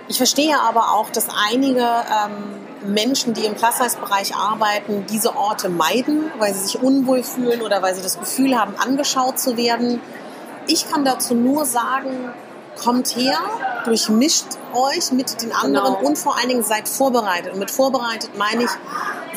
Ich 0.08 0.16
verstehe 0.16 0.58
aber 0.58 0.92
auch, 0.94 1.10
dass 1.10 1.26
einige 1.50 1.82
ähm, 1.82 2.94
Menschen, 2.94 3.34
die 3.34 3.44
im 3.44 3.54
Plus-Size-Bereich 3.54 4.34
arbeiten, 4.36 5.04
diese 5.10 5.36
Orte 5.36 5.68
meiden, 5.68 6.30
weil 6.38 6.54
sie 6.54 6.60
sich 6.60 6.82
unwohl 6.82 7.22
fühlen 7.22 7.60
oder 7.60 7.82
weil 7.82 7.94
sie 7.94 8.02
das 8.02 8.18
Gefühl 8.18 8.58
haben, 8.58 8.74
angeschaut 8.78 9.38
zu 9.38 9.56
werden. 9.56 10.00
Ich 10.66 10.88
kann 10.88 11.04
dazu 11.04 11.34
nur 11.34 11.66
sagen, 11.66 12.32
kommt 12.78 13.16
her, 13.16 13.38
durchmischt 13.84 14.46
euch 14.74 15.12
mit 15.12 15.42
den 15.42 15.52
anderen 15.52 15.94
Genau. 15.94 16.06
und 16.06 16.16
vor 16.18 16.36
allen 16.38 16.48
Dingen 16.48 16.64
seid 16.64 16.88
vorbereitet. 16.88 17.52
Und 17.52 17.58
mit 17.58 17.70
vorbereitet 17.70 18.36
meine 18.36 18.64
ich, 18.64 18.70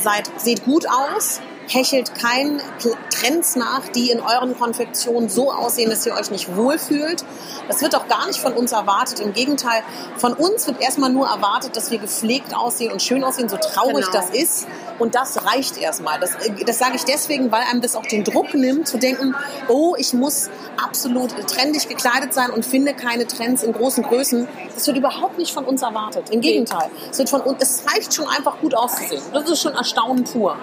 seid, 0.02 0.30
seht 0.38 0.64
gut 0.66 0.86
aus, 0.90 1.42
hechelt 1.68 2.14
keinen 2.16 2.60
Pl- 2.80 2.96
Trends 3.10 3.56
nach, 3.56 3.88
die 3.90 4.10
in 4.10 4.20
euren 4.20 4.58
Konfektionen 4.58 5.30
so 5.30 5.52
aussehen, 5.52 5.90
dass 5.90 6.06
ihr 6.06 6.14
euch 6.14 6.32
nicht 6.32 6.56
wohlfühlt. 6.56 7.24
Das 7.68 7.82
wird 7.82 7.96
auch 7.96 8.08
gar 8.08 8.28
nicht 8.28 8.40
von 8.40 8.54
uns 8.54 8.72
erwartet. 8.72 9.20
Im 9.20 9.34
Gegenteil, 9.34 9.84
von 10.18 10.34
uns 10.34 10.68
wird 10.68 10.82
erstmal 10.82 11.10
nur 11.12 11.28
erwartet, 11.28 11.78
dass 11.78 11.92
wir 11.92 12.00
gepflegt 12.00 12.56
aussehen 12.56 12.92
und 12.92 13.02
schön 13.02 13.24
aussehen, 13.24 13.48
so 13.50 13.58
traurig 13.58 14.06
Genau. 14.06 14.12
das 14.12 14.30
ist. 14.32 14.68
Und 15.00 15.16
das 15.16 15.46
reicht 15.46 15.78
erstmal. 15.78 16.20
Das, 16.20 16.32
das 16.66 16.78
sage 16.78 16.96
ich 16.96 17.04
deswegen, 17.06 17.52
weil 17.52 17.62
einem 17.70 17.82
das 17.82 17.96
auch 17.96 18.06
den 18.06 18.24
Druck 18.24 18.54
nimmt, 18.54 18.88
zu 18.88 18.98
denken, 18.98 19.36
oh, 19.68 19.96
ich 19.98 20.14
muss 20.14 20.50
absolut 20.84 21.32
trendig 21.48 21.88
gekleidet 21.88 22.34
sein 22.34 22.50
und 22.52 22.66
finde 22.66 22.94
keine 22.94 23.26
Trends 23.28 23.64
in 23.64 23.74
großen 23.74 24.04
Größen. 24.04 24.48
Das 24.76 24.86
wird 24.88 24.98
überhaupt 24.98 25.38
nicht 25.38 25.54
von 25.54 25.66
uns 25.66 25.82
erwartet. 25.82 26.30
Im 26.30 26.42
Gegenteil. 26.42 26.90
Es, 27.10 27.18
wird 27.20 27.30
von 27.30 27.42
es 27.60 27.84
reicht 27.94 28.14
schon 28.14 28.28
einfach 28.28 28.60
gut 28.60 28.74
auszusehen. 28.76 29.22
Das 29.34 29.50
ist 29.50 29.62
schon 29.62 29.74
Erstaunen 29.74 30.24
pur. 30.24 30.56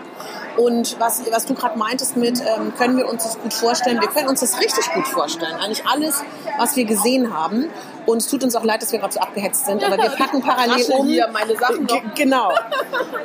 Und 0.57 0.99
was, 0.99 1.23
was 1.31 1.47
du 1.47 1.55
gerade 1.55 1.79
meintest 1.79 2.17
mit, 2.17 2.41
ähm, 2.41 2.73
können 2.77 2.97
wir 2.97 3.09
uns 3.09 3.25
das 3.25 3.39
gut 3.39 3.53
vorstellen? 3.55 4.01
Wir 4.01 4.09
können 4.09 4.29
uns 4.29 4.41
das 4.41 4.59
richtig 4.61 4.93
gut 4.93 5.07
vorstellen. 5.07 5.55
Eigentlich 5.55 5.87
alles, 5.87 6.23
was 6.59 6.75
wir 6.77 6.85
gesehen 6.85 7.33
haben. 7.37 7.71
Und 8.07 8.19
es 8.19 8.27
tut 8.29 8.43
uns 8.43 8.57
auch 8.57 8.65
leid, 8.65 8.83
dass 8.83 8.91
wir 8.93 8.99
gerade 8.99 9.13
so 9.13 9.21
abgehetzt 9.21 9.67
sind, 9.67 9.85
aber 9.85 9.99
wir 9.99 10.11
packen 10.11 10.41
parallel 10.41 10.85
um. 10.91 11.07
hier 11.07 11.29
meine 11.29 11.57
Sachen 11.57 11.85
noch. 11.85 12.03
Genau. 12.15 12.53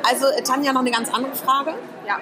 Also 0.08 0.26
äh, 0.26 0.42
Tanja, 0.42 0.72
noch 0.72 0.82
eine 0.82 0.90
ganz 0.90 1.12
andere 1.12 1.34
Frage. 1.34 1.74
Ja. 2.06 2.18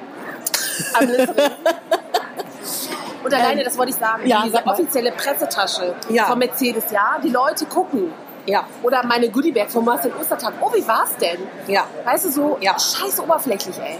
Und 3.24 3.34
alleine, 3.34 3.64
das 3.64 3.76
wollte 3.78 3.90
ich 3.92 3.98
sagen, 3.98 4.22
Ähm, 4.22 4.28
ja, 4.28 4.42
diese 4.44 4.56
sag 4.56 4.66
offizielle 4.66 5.12
Pressetasche 5.12 5.94
Ja. 6.08 6.24
von 6.24 6.38
Mercedes, 6.38 6.84
ja, 6.90 7.18
die 7.22 7.28
Leute 7.30 7.66
gucken. 7.66 8.12
Ja. 8.46 8.64
Oder 8.82 9.04
meine 9.06 9.30
Goodiebag 9.30 9.70
von 9.70 9.84
Marcel 9.84 10.12
Ostertag. 10.20 10.54
Oh, 10.60 10.72
wie 10.74 10.86
war's 10.86 11.10
denn? 11.20 11.38
Ja. 11.68 11.84
Weißt 12.04 12.24
du, 12.24 12.30
so 12.30 12.58
Ja. 12.60 12.76
scheiße 12.78 13.22
oberflächlich, 13.22 13.78
ey. 13.78 13.98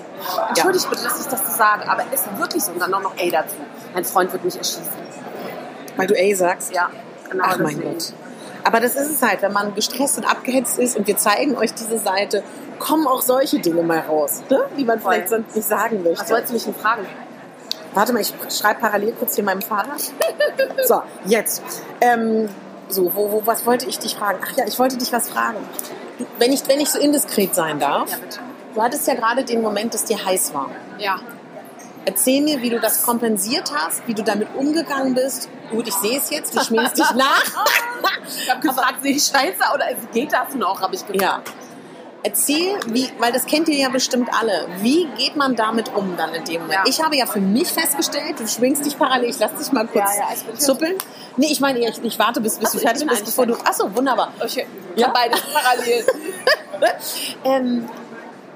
Entschuldigt 0.48 0.90
bitte, 0.90 1.04
dass 1.04 1.20
ich 1.20 1.26
das 1.28 1.46
so 1.46 1.56
sage, 1.56 1.88
aber 1.88 2.02
ist 2.12 2.24
wirklich 2.38 2.62
so. 2.62 2.72
Und 2.72 2.80
dann 2.80 2.92
auch 2.94 3.02
noch 3.02 3.16
ey 3.16 3.30
dazu. 3.30 3.56
Mein 3.94 4.04
Freund 4.04 4.32
wird 4.32 4.44
mich 4.44 4.56
erschießen. 4.56 4.88
Weil 5.96 6.06
du 6.06 6.14
ey 6.18 6.34
sagst. 6.34 6.72
Ja, 6.74 6.90
genau. 7.30 7.44
Ach 7.46 7.58
mein. 7.58 7.80
Gott. 7.80 8.12
Aber 8.64 8.80
das 8.80 8.94
ist 8.96 9.10
es 9.10 9.22
halt, 9.22 9.42
wenn 9.42 9.52
man 9.52 9.74
gestresst 9.74 10.18
und 10.18 10.24
abgehetzt 10.24 10.78
ist 10.78 10.96
und 10.96 11.06
wir 11.06 11.16
zeigen 11.16 11.56
euch 11.56 11.74
diese 11.74 11.98
Seite, 11.98 12.42
kommen 12.78 13.06
auch 13.06 13.22
solche 13.22 13.58
Dinge 13.58 13.82
mal 13.82 14.00
raus, 14.00 14.42
ne? 14.48 14.60
die 14.76 14.84
man 14.84 15.00
Voll. 15.00 15.14
vielleicht 15.14 15.28
sonst 15.30 15.54
nicht 15.56 15.68
sagen 15.68 16.02
möchte. 16.02 16.20
Was 16.22 16.30
wolltest 16.30 16.50
du 16.50 16.54
mich 16.54 16.64
denn 16.64 16.74
fragen? 16.74 17.06
Warte 17.94 18.12
mal, 18.12 18.20
ich 18.22 18.32
schreibe 18.50 18.80
parallel 18.80 19.12
kurz 19.12 19.34
hier 19.34 19.44
meinem 19.44 19.62
Fahrrad. 19.62 20.00
so, 20.84 21.02
jetzt. 21.26 21.62
Ähm, 22.00 22.48
so, 22.92 23.14
wo, 23.14 23.32
wo, 23.32 23.42
was 23.46 23.66
wollte 23.66 23.86
ich 23.86 23.98
dich 23.98 24.14
fragen? 24.16 24.38
Ach 24.44 24.56
ja, 24.56 24.64
ich 24.66 24.78
wollte 24.78 24.96
dich 24.96 25.12
was 25.12 25.28
fragen. 25.28 25.58
Du, 26.18 26.26
wenn, 26.38 26.52
ich, 26.52 26.66
wenn 26.68 26.80
ich 26.80 26.90
so 26.90 26.98
indiskret 26.98 27.54
sein 27.54 27.78
darf, 27.80 28.10
Ja, 28.10 28.18
du 28.74 28.82
hattest 28.82 29.06
ja 29.06 29.14
gerade 29.14 29.44
den 29.44 29.62
Moment, 29.62 29.94
dass 29.94 30.04
dir 30.04 30.22
heiß 30.24 30.54
war. 30.54 30.70
Ja. 30.98 31.20
Erzähl 32.04 32.42
mir, 32.42 32.60
wie 32.62 32.70
du 32.70 32.80
das 32.80 33.02
kompensiert 33.02 33.72
hast, 33.72 34.06
wie 34.08 34.14
du 34.14 34.22
damit 34.24 34.48
umgegangen 34.56 35.14
bist. 35.14 35.48
Gut, 35.70 35.86
ich 35.86 35.94
sehe 35.94 36.18
es 36.18 36.30
jetzt, 36.30 36.54
du 36.54 36.60
schminkst 36.60 36.98
dich 36.98 37.10
nach. 37.14 37.64
Ich 38.26 38.50
habe 38.50 38.60
gefragt, 38.68 39.02
sehe 39.02 39.12
ich 39.12 39.24
scheiße 39.24 39.62
oder 39.74 39.86
geht 40.12 40.32
das 40.32 40.54
noch, 40.54 40.80
habe 40.80 40.94
ich 40.94 41.06
gefragt. 41.06 41.48
Ja. 41.48 41.54
Erzähl, 42.24 42.78
wie, 42.86 43.10
weil 43.18 43.32
das 43.32 43.46
kennt 43.46 43.68
ihr 43.68 43.76
ja 43.76 43.88
bestimmt 43.88 44.28
alle. 44.32 44.68
Wie 44.80 45.06
geht 45.18 45.34
man 45.34 45.56
damit 45.56 45.92
um 45.94 46.16
dann 46.16 46.32
in 46.34 46.44
dem 46.44 46.60
Moment? 46.60 46.80
Ja. 46.84 46.84
Ich 46.86 47.02
habe 47.02 47.16
ja 47.16 47.26
für 47.26 47.40
mich 47.40 47.68
festgestellt, 47.68 48.38
du 48.38 48.46
schwingst 48.46 48.84
dich 48.86 48.96
parallel, 48.96 49.30
ich 49.30 49.38
lass 49.40 49.54
dich 49.54 49.72
mal 49.72 49.86
kurz 49.86 50.16
Ja, 50.16 50.28
ja, 50.30 50.58
zuppeln. 50.58 50.94
Nee, 51.36 51.48
ich 51.50 51.60
meine, 51.60 51.80
ich, 51.80 52.02
ich 52.04 52.18
warte, 52.18 52.40
bis, 52.40 52.58
bis 52.58 52.68
Ach 52.68 52.72
so, 52.72 52.78
du 52.78 52.84
fertig 52.84 53.08
bist, 53.08 53.24
bevor 53.24 53.46
du. 53.46 53.54
Achso, 53.54 53.94
wunderbar. 53.94 54.32
Okay. 54.40 54.66
Ja? 54.94 55.08
Beides 55.08 55.40
parallel. 55.40 56.06
ähm, 57.44 57.88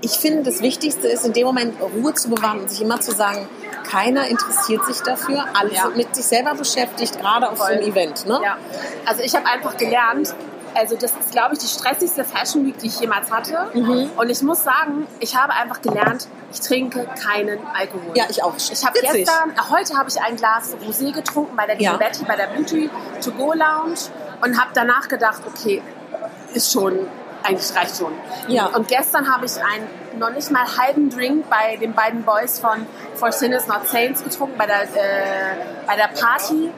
ich 0.00 0.12
finde, 0.12 0.44
das 0.44 0.62
Wichtigste 0.62 1.08
ist, 1.08 1.24
in 1.24 1.32
dem 1.32 1.46
Moment 1.46 1.74
Ruhe 1.80 2.14
zu 2.14 2.30
bewahren 2.30 2.60
und 2.60 2.70
sich 2.70 2.82
immer 2.82 3.00
zu 3.00 3.12
sagen, 3.12 3.48
keiner 3.82 4.28
interessiert 4.28 4.84
sich 4.84 4.98
dafür, 4.98 5.44
alle 5.54 5.70
sind 5.70 5.96
mit 5.96 6.14
sich 6.14 6.26
selber 6.26 6.54
beschäftigt, 6.54 7.18
gerade 7.18 7.48
auf 7.48 7.58
so 7.58 7.64
Voll. 7.64 7.74
einem 7.74 7.90
Event. 7.90 8.26
Ne? 8.26 8.40
Ja, 8.42 8.58
also 9.06 9.22
ich 9.22 9.34
habe 9.34 9.46
einfach 9.46 9.76
gelernt, 9.76 10.34
also 10.76 10.96
das 10.96 11.12
ist, 11.12 11.30
glaube 11.32 11.54
ich, 11.54 11.60
die 11.60 11.66
stressigste 11.66 12.24
Fashion 12.24 12.66
Week, 12.66 12.78
die 12.78 12.86
ich 12.86 13.00
jemals 13.00 13.30
hatte. 13.30 13.70
Mhm. 13.74 14.10
Und 14.16 14.30
ich 14.30 14.42
muss 14.42 14.62
sagen, 14.62 15.06
ich 15.20 15.36
habe 15.36 15.52
einfach 15.54 15.80
gelernt, 15.80 16.28
ich 16.52 16.60
trinke 16.60 17.08
keinen 17.22 17.58
Alkohol. 17.74 18.12
Ja, 18.14 18.24
ich 18.28 18.42
auch. 18.42 18.54
Ich 18.56 18.84
habe 18.84 18.98
gestern, 19.00 19.50
äh, 19.50 19.70
heute 19.70 19.96
habe 19.96 20.08
ich 20.08 20.20
ein 20.20 20.36
Glas 20.36 20.76
Rosé 20.86 21.12
getrunken 21.12 21.56
bei 21.56 21.66
der 21.66 21.80
Ja. 21.80 21.96
Betty, 21.96 22.24
bei 22.24 22.36
der 22.36 22.48
Beauty 22.48 22.90
to 23.22 23.30
Go 23.32 23.52
Lounge 23.52 23.98
und 24.42 24.60
habe 24.60 24.70
danach 24.74 25.08
gedacht, 25.08 25.42
okay, 25.46 25.82
ist 26.54 26.72
schon, 26.72 26.98
eigentlich 27.42 27.74
reicht 27.74 27.96
schon. 27.96 28.12
Ja. 28.48 28.66
Und 28.66 28.88
gestern 28.88 29.32
habe 29.32 29.46
ich 29.46 29.56
einen 29.56 29.88
noch 30.18 30.30
nicht 30.30 30.50
mal 30.50 30.64
halben 30.78 31.10
Drink 31.10 31.48
bei 31.50 31.76
den 31.76 31.92
beiden 31.94 32.22
Boys 32.22 32.58
von 32.58 32.86
For 33.14 33.32
Sinners 33.32 33.66
Not 33.66 33.86
Saints 33.88 34.22
getrunken, 34.22 34.56
bei 34.58 34.66
der, 34.66 34.82
äh, 34.82 35.56
bei 35.86 35.96
der 35.96 36.08
Party 36.08 36.70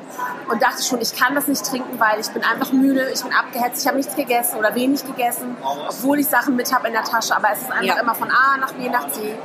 und 0.49 0.62
dachte 0.62 0.83
schon, 0.83 1.00
ich 1.00 1.14
kann 1.14 1.35
das 1.35 1.47
nicht 1.49 1.64
trinken, 1.64 1.99
weil 1.99 2.21
ich 2.21 2.28
bin 2.30 2.45
einfach 2.45 2.73
müde, 2.73 3.09
ich 3.12 3.23
bin 3.23 3.33
abgehetzt, 3.33 3.83
ich 3.83 3.87
habe 3.88 3.97
nichts 3.97 4.14
gegessen 4.14 4.57
oder 4.59 4.75
wenig 4.75 5.04
gegessen, 5.04 5.57
obwohl 5.62 6.18
ich 6.21 6.26
Sachen 6.26 6.57
mit 6.57 6.73
habe 6.73 6.87
in 6.88 6.92
der 6.95 7.04
Tasche, 7.04 7.35
aber 7.37 7.49
es 7.52 7.62
ist 7.62 7.71
einfach 7.71 7.85
Ja. 7.97 8.00
immer 8.00 8.14
von 8.14 8.30
A 8.30 8.57
nach 8.59 8.73
B 8.73 8.88
nach 8.88 9.09
C. 9.11 9.37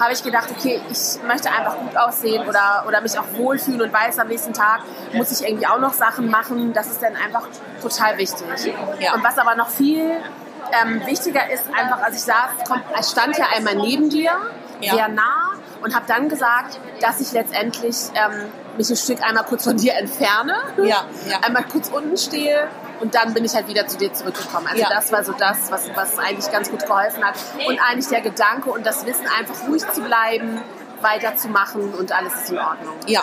Habe 0.00 0.12
ich 0.12 0.22
gedacht, 0.22 0.48
okay, 0.50 0.80
ich 0.90 1.22
möchte 1.26 1.50
einfach 1.50 1.76
gut 1.78 1.96
aussehen 1.96 2.46
oder, 2.48 2.84
oder 2.86 3.00
mich 3.00 3.18
auch 3.18 3.24
wohlfühlen 3.34 3.82
und 3.82 3.92
weiß, 3.92 4.18
am 4.18 4.28
nächsten 4.28 4.52
Tag 4.52 4.80
muss 5.12 5.30
ich 5.30 5.46
irgendwie 5.46 5.66
auch 5.66 5.78
noch 5.78 5.92
Sachen 5.92 6.28
machen. 6.30 6.72
Das 6.72 6.88
ist 6.88 7.02
dann 7.02 7.14
einfach 7.16 7.46
total 7.80 8.18
wichtig. 8.18 8.46
Ja. 9.00 9.14
Und 9.14 9.24
was 9.24 9.38
aber 9.38 9.54
noch 9.54 9.68
viel 9.68 10.16
ähm, 10.80 11.06
wichtiger 11.06 11.50
ist, 11.50 11.64
einfach, 11.74 12.02
als 12.02 12.16
ich 12.16 12.22
saß, 12.22 12.66
kommt, 12.68 12.82
ich 12.98 13.06
stand 13.06 13.36
ja 13.38 13.46
einmal 13.54 13.74
neben 13.76 14.08
dir, 14.10 14.32
Ja. 14.80 14.94
sehr 14.94 15.08
nah 15.08 15.52
und 15.82 15.94
habe 15.94 16.06
dann 16.08 16.28
gesagt, 16.28 16.78
dass 17.00 17.20
ich 17.20 17.32
letztendlich 17.32 17.96
ähm, 18.14 18.50
mich 18.76 18.88
ein 18.90 18.96
Stück 18.96 19.22
einmal 19.22 19.44
kurz 19.44 19.64
von 19.64 19.76
dir 19.76 19.94
entferne, 19.94 20.54
Ja, 20.78 21.04
ja. 21.28 21.38
einmal 21.44 21.64
kurz 21.64 21.88
unten 21.88 22.16
stehe 22.16 22.68
und 23.00 23.14
dann 23.14 23.34
bin 23.34 23.44
ich 23.44 23.54
halt 23.54 23.68
wieder 23.68 23.86
zu 23.86 23.98
dir 23.98 24.12
zurückgekommen. 24.12 24.66
Also 24.66 24.80
Ja. 24.80 24.88
das 24.88 25.12
war 25.12 25.22
so 25.24 25.32
das, 25.32 25.70
was, 25.70 25.90
was 25.94 26.18
eigentlich 26.18 26.50
ganz 26.50 26.70
gut 26.70 26.86
geholfen 26.86 27.22
hat. 27.24 27.34
Und 27.66 27.78
eigentlich 27.80 28.08
der 28.08 28.20
Gedanke 28.22 28.70
und 28.70 28.86
das 28.86 29.04
Wissen, 29.06 29.26
einfach 29.38 29.68
ruhig 29.68 29.82
zu 29.90 30.00
bleiben, 30.02 30.62
weiterzumachen 31.00 31.92
und 31.94 32.12
alles 32.12 32.32
ist 32.34 32.50
in 32.50 32.58
Ordnung. 32.58 32.94
Ja. 33.06 33.22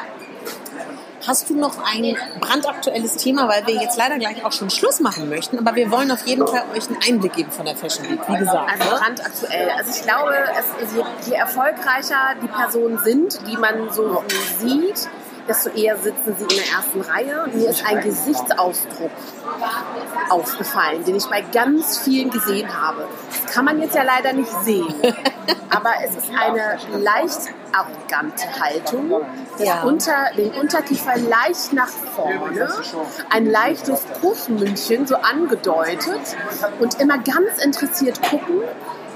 Hast 1.28 1.50
du 1.50 1.56
noch 1.56 1.76
ein 1.84 2.16
brandaktuelles 2.40 3.18
Thema, 3.18 3.48
weil 3.48 3.68
wir 3.68 3.76
jetzt 3.76 3.98
leider 3.98 4.18
gleich 4.18 4.46
auch 4.46 4.52
schon 4.52 4.70
Schluss 4.70 5.00
machen 5.00 5.30
möchten, 5.30 5.60
aber 5.60 5.76
wir 5.76 5.92
wollen 5.92 6.12
auf 6.12 6.26
jeden 6.26 6.48
Fall 6.48 6.64
euch 6.76 6.88
einen 6.88 7.00
Einblick 7.06 7.34
geben 7.34 7.52
von 7.52 7.66
der 7.66 7.76
Fashion 7.76 8.10
Week, 8.10 8.20
wie 8.28 8.38
gesagt. 8.38 8.72
Also 8.72 8.84
ne? 8.84 9.00
brandaktuell. 9.00 9.70
Also 9.78 9.92
ich 9.92 10.04
glaube, 10.04 10.34
es, 10.58 10.94
je, 10.94 11.04
je 11.30 11.34
erfolgreicher 11.38 12.36
die 12.42 12.48
Personen 12.48 12.98
sind, 13.00 13.40
die 13.48 13.58
man 13.58 13.92
so 13.92 14.24
sieht, 14.60 15.10
desto 15.50 15.70
eher 15.72 15.98
sitzen 15.98 16.36
sie 16.38 16.44
in 16.44 16.62
der 16.62 16.72
ersten 16.78 17.02
Reihe. 17.02 17.44
Und 17.44 17.56
mir 17.56 17.70
ist 17.70 17.86
ein 17.86 18.02
Gesichtsausdruck 18.02 19.12
aufgefallen, 20.30 21.04
den 21.04 21.16
ich 21.16 21.26
bei 21.26 21.42
ganz 21.42 21.98
vielen 21.98 22.30
gesehen 22.30 22.70
habe. 22.80 23.08
Das 23.32 23.54
kann 23.54 23.66
man 23.66 23.82
jetzt 23.82 23.96
ja 23.96 24.04
leider 24.04 24.34
nicht 24.34 24.52
sehen. 24.64 24.94
Aber 25.70 25.92
es 26.04 26.16
ist 26.16 26.30
eine 26.30 26.78
leicht 27.04 27.54
arrogante 27.72 28.60
Haltung, 28.60 29.22
das 29.58 29.68
Ja. 29.68 29.84
unter, 29.84 30.32
den 30.36 30.52
Unterkiefer 30.54 31.16
leicht 31.18 31.74
nach 31.74 31.88
vorne, 31.88 32.68
ein 33.30 33.46
leichtes 33.46 34.02
Puffmündchen 34.22 35.06
so 35.06 35.16
angedeutet 35.16 36.20
und 36.80 37.00
immer 37.00 37.18
ganz 37.20 37.64
interessiert 37.64 38.22
gucken, 38.22 38.62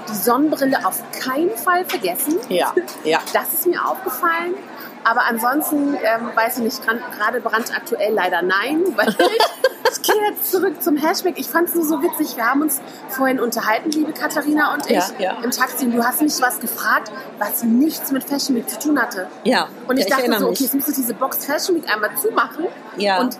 die 0.08 0.14
Sonnenbrille 0.14 0.86
auf 0.86 1.02
keinen 1.12 1.56
Fall 1.56 1.84
vergessen. 1.84 2.38
Ja, 2.48 2.74
ja. 3.04 3.20
Das 3.32 3.52
ist 3.54 3.66
mir 3.66 3.84
aufgefallen. 3.84 4.54
Aber 5.04 5.22
ansonsten 5.28 5.94
ähm, 5.94 6.30
weiß 6.34 6.58
ich 6.58 6.64
nicht, 6.64 6.80
gerade 6.82 7.40
brandaktuell 7.40 8.12
leider 8.14 8.42
nein, 8.42 8.82
weil 8.96 9.08
ich, 9.18 9.96
ich 9.96 10.02
gehe 10.02 10.14
jetzt 10.30 10.50
zurück 10.50 10.82
zum 10.82 10.96
Hashtag. 10.96 11.34
Ich 11.36 11.48
fand 11.48 11.68
es 11.68 11.74
nur 11.74 11.84
so 11.84 12.02
witzig. 12.02 12.36
Wir 12.36 12.46
haben 12.50 12.62
uns 12.62 12.80
vorhin 13.10 13.38
unterhalten, 13.38 13.90
liebe 13.90 14.12
Katharina 14.12 14.72
und 14.74 14.86
ich, 14.86 14.92
Ja, 14.96 15.06
ja. 15.18 15.32
im 15.42 15.50
Taxi. 15.50 15.84
Und 15.84 15.92
du 15.94 16.02
hast 16.04 16.22
mich 16.22 16.40
was 16.40 16.58
gefragt, 16.58 17.12
was 17.38 17.62
nichts 17.64 18.10
mit 18.12 18.24
Fashion 18.24 18.56
Week 18.56 18.68
zu 18.68 18.78
tun 18.78 19.00
hatte. 19.00 19.26
Ja, 19.44 19.68
Und 19.88 19.98
ich 19.98 20.04
ja, 20.04 20.10
dachte 20.10 20.22
erinnere 20.22 20.40
so, 20.40 20.48
okay, 20.48 20.64
jetzt 20.64 20.74
musst 20.74 20.88
du 20.88 20.92
diese 20.92 21.14
Box 21.14 21.44
Fashion 21.44 21.76
Week 21.76 21.92
einmal 21.92 22.10
zumachen 22.16 22.66
Ja. 22.96 23.20
und 23.20 23.38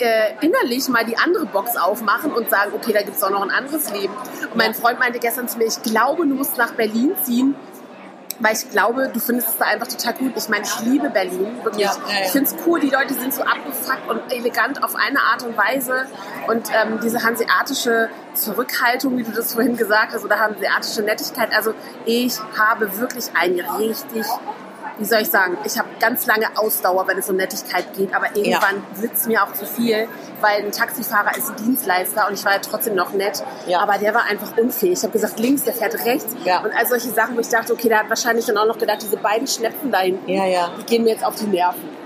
äh, 0.00 0.34
innerlich 0.46 0.88
mal 0.88 1.04
die 1.04 1.16
andere 1.18 1.46
Box 1.46 1.76
aufmachen 1.76 2.32
und 2.32 2.48
sagen, 2.50 2.72
okay, 2.74 2.92
da 2.92 3.02
gibt 3.02 3.16
es 3.16 3.22
auch 3.24 3.30
noch 3.30 3.42
ein 3.42 3.50
anderes 3.50 3.90
Leben. 3.92 4.14
Und 4.42 4.56
mein 4.56 4.72
Freund 4.74 5.00
meinte 5.00 5.18
gestern 5.18 5.48
zu 5.48 5.58
mir, 5.58 5.66
ich 5.66 5.82
glaube, 5.82 6.24
du 6.26 6.34
musst 6.34 6.56
nach 6.56 6.70
Berlin 6.72 7.14
ziehen, 7.24 7.56
weil 8.40 8.54
ich 8.54 8.70
glaube, 8.70 9.10
du 9.12 9.20
findest 9.20 9.48
es 9.48 9.56
da 9.58 9.66
einfach 9.66 9.88
total 9.88 10.14
gut. 10.14 10.32
Ich 10.36 10.48
meine, 10.48 10.64
ich 10.64 10.80
liebe 10.80 11.10
Berlin, 11.10 11.62
wirklich. 11.62 11.84
Ja, 11.84 11.96
ja, 12.06 12.12
ja. 12.12 12.24
Ich 12.26 12.30
finde 12.30 12.50
es 12.50 12.56
cool, 12.66 12.80
die 12.80 12.90
Leute 12.90 13.14
sind 13.14 13.34
so 13.34 13.42
abgefuckt 13.42 14.08
und 14.08 14.32
elegant 14.32 14.82
auf 14.84 14.94
eine 14.94 15.20
Art 15.20 15.42
und 15.42 15.56
Weise. 15.56 16.06
Und 16.46 16.68
ähm, 16.70 17.00
diese 17.02 17.22
hanseatische 17.22 18.08
Zurückhaltung, 18.34 19.16
wie 19.18 19.24
du 19.24 19.32
das 19.32 19.54
vorhin 19.54 19.76
gesagt 19.76 20.12
hast, 20.14 20.24
oder 20.24 20.38
hanseatische 20.38 21.02
Nettigkeit. 21.02 21.52
Also 21.54 21.74
ich 22.04 22.38
habe 22.56 22.98
wirklich 22.98 23.26
ein 23.34 23.60
richtig 23.78 24.26
wie 24.98 25.04
soll 25.04 25.20
ich 25.22 25.30
sagen, 25.30 25.56
ich 25.64 25.78
habe 25.78 25.88
ganz 26.00 26.26
lange 26.26 26.46
Ausdauer, 26.56 27.06
wenn 27.06 27.18
es 27.18 27.28
um 27.30 27.36
Nettigkeit 27.36 27.92
geht, 27.94 28.14
aber 28.14 28.26
irgendwann 28.34 28.82
wird 28.96 29.12
es 29.14 29.26
mir 29.26 29.42
auch 29.44 29.52
zu 29.52 29.64
viel, 29.66 30.08
weil 30.40 30.64
ein 30.64 30.72
Taxifahrer 30.72 31.36
ist 31.36 31.50
ein 31.50 31.56
Dienstleister 31.56 32.26
und 32.28 32.34
ich 32.34 32.44
war 32.44 32.52
ja 32.54 32.58
trotzdem 32.58 32.94
noch 32.94 33.12
nett, 33.12 33.42
Ja. 33.66 33.80
aber 33.80 33.98
der 33.98 34.14
war 34.14 34.24
einfach 34.24 34.56
unfähig. 34.58 34.94
Ich 34.98 35.02
habe 35.02 35.12
gesagt, 35.12 35.38
links, 35.38 35.62
der 35.64 35.72
fährt 35.74 35.94
rechts 36.04 36.34
Ja. 36.44 36.60
und 36.60 36.72
all 36.76 36.86
solche 36.86 37.08
Sachen, 37.10 37.36
wo 37.36 37.40
ich 37.40 37.48
dachte, 37.48 37.72
okay, 37.72 37.88
der 37.88 38.00
hat 38.00 38.08
wahrscheinlich 38.08 38.44
dann 38.46 38.56
auch 38.58 38.66
noch 38.66 38.78
gedacht, 38.78 38.98
diese 39.02 39.16
beiden 39.16 39.46
Schnepfen 39.46 39.90
da 39.92 39.98
hinten, 40.00 40.28
Ja, 40.28 40.44
ja. 40.44 40.70
die 40.80 40.84
gehen 40.84 41.04
mir 41.04 41.10
jetzt 41.10 41.24
auf 41.24 41.34
die 41.36 41.46
Nerven. 41.46 41.96